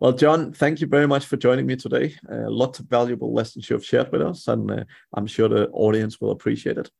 Well, 0.00 0.12
John, 0.12 0.52
thank 0.52 0.80
you 0.80 0.86
very 0.86 1.06
much 1.06 1.26
for 1.26 1.36
joining 1.36 1.66
me 1.66 1.76
today. 1.76 2.16
Uh, 2.30 2.50
lots 2.50 2.80
of 2.80 2.86
valuable 2.86 3.32
lessons 3.32 3.68
you 3.70 3.74
have 3.74 3.84
shared 3.84 4.10
with 4.10 4.22
us, 4.22 4.48
and 4.48 4.70
uh, 4.70 4.84
I'm 5.14 5.26
sure 5.26 5.48
the 5.48 5.68
audience 5.68 6.20
will 6.20 6.32
appreciate 6.32 6.78
it. 6.78 6.90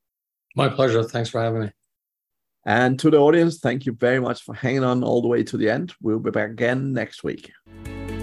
My 0.54 0.68
pleasure. 0.68 1.02
Thanks 1.02 1.30
for 1.30 1.40
having 1.40 1.62
me. 1.62 1.70
And 2.66 2.98
to 3.00 3.10
the 3.10 3.18
audience, 3.18 3.58
thank 3.58 3.86
you 3.86 3.92
very 3.92 4.20
much 4.20 4.42
for 4.42 4.54
hanging 4.54 4.84
on 4.84 5.02
all 5.02 5.22
the 5.22 5.28
way 5.28 5.42
to 5.44 5.56
the 5.56 5.70
end. 5.70 5.94
We'll 6.02 6.18
be 6.18 6.30
back 6.30 6.50
again 6.50 6.92
next 6.92 7.24
week. 7.24 7.50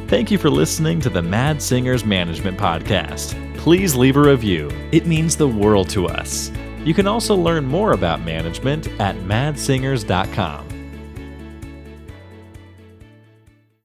Thank 0.08 0.32
you 0.32 0.38
for 0.38 0.50
listening 0.50 1.02
to 1.02 1.10
the 1.10 1.22
Mads 1.22 1.66
Singers 1.66 2.06
Management 2.06 2.58
Podcast. 2.58 3.36
Please 3.58 3.96
leave 3.96 4.16
a 4.16 4.22
review, 4.22 4.70
it 4.92 5.06
means 5.06 5.36
the 5.36 5.48
world 5.48 5.90
to 5.90 6.08
us. 6.08 6.52
You 6.86 6.94
can 6.94 7.08
also 7.08 7.36
learn 7.36 7.66
more 7.66 7.92
about 7.92 8.22
management 8.22 8.88
at 9.02 9.16
madssingers.com. 9.18 10.77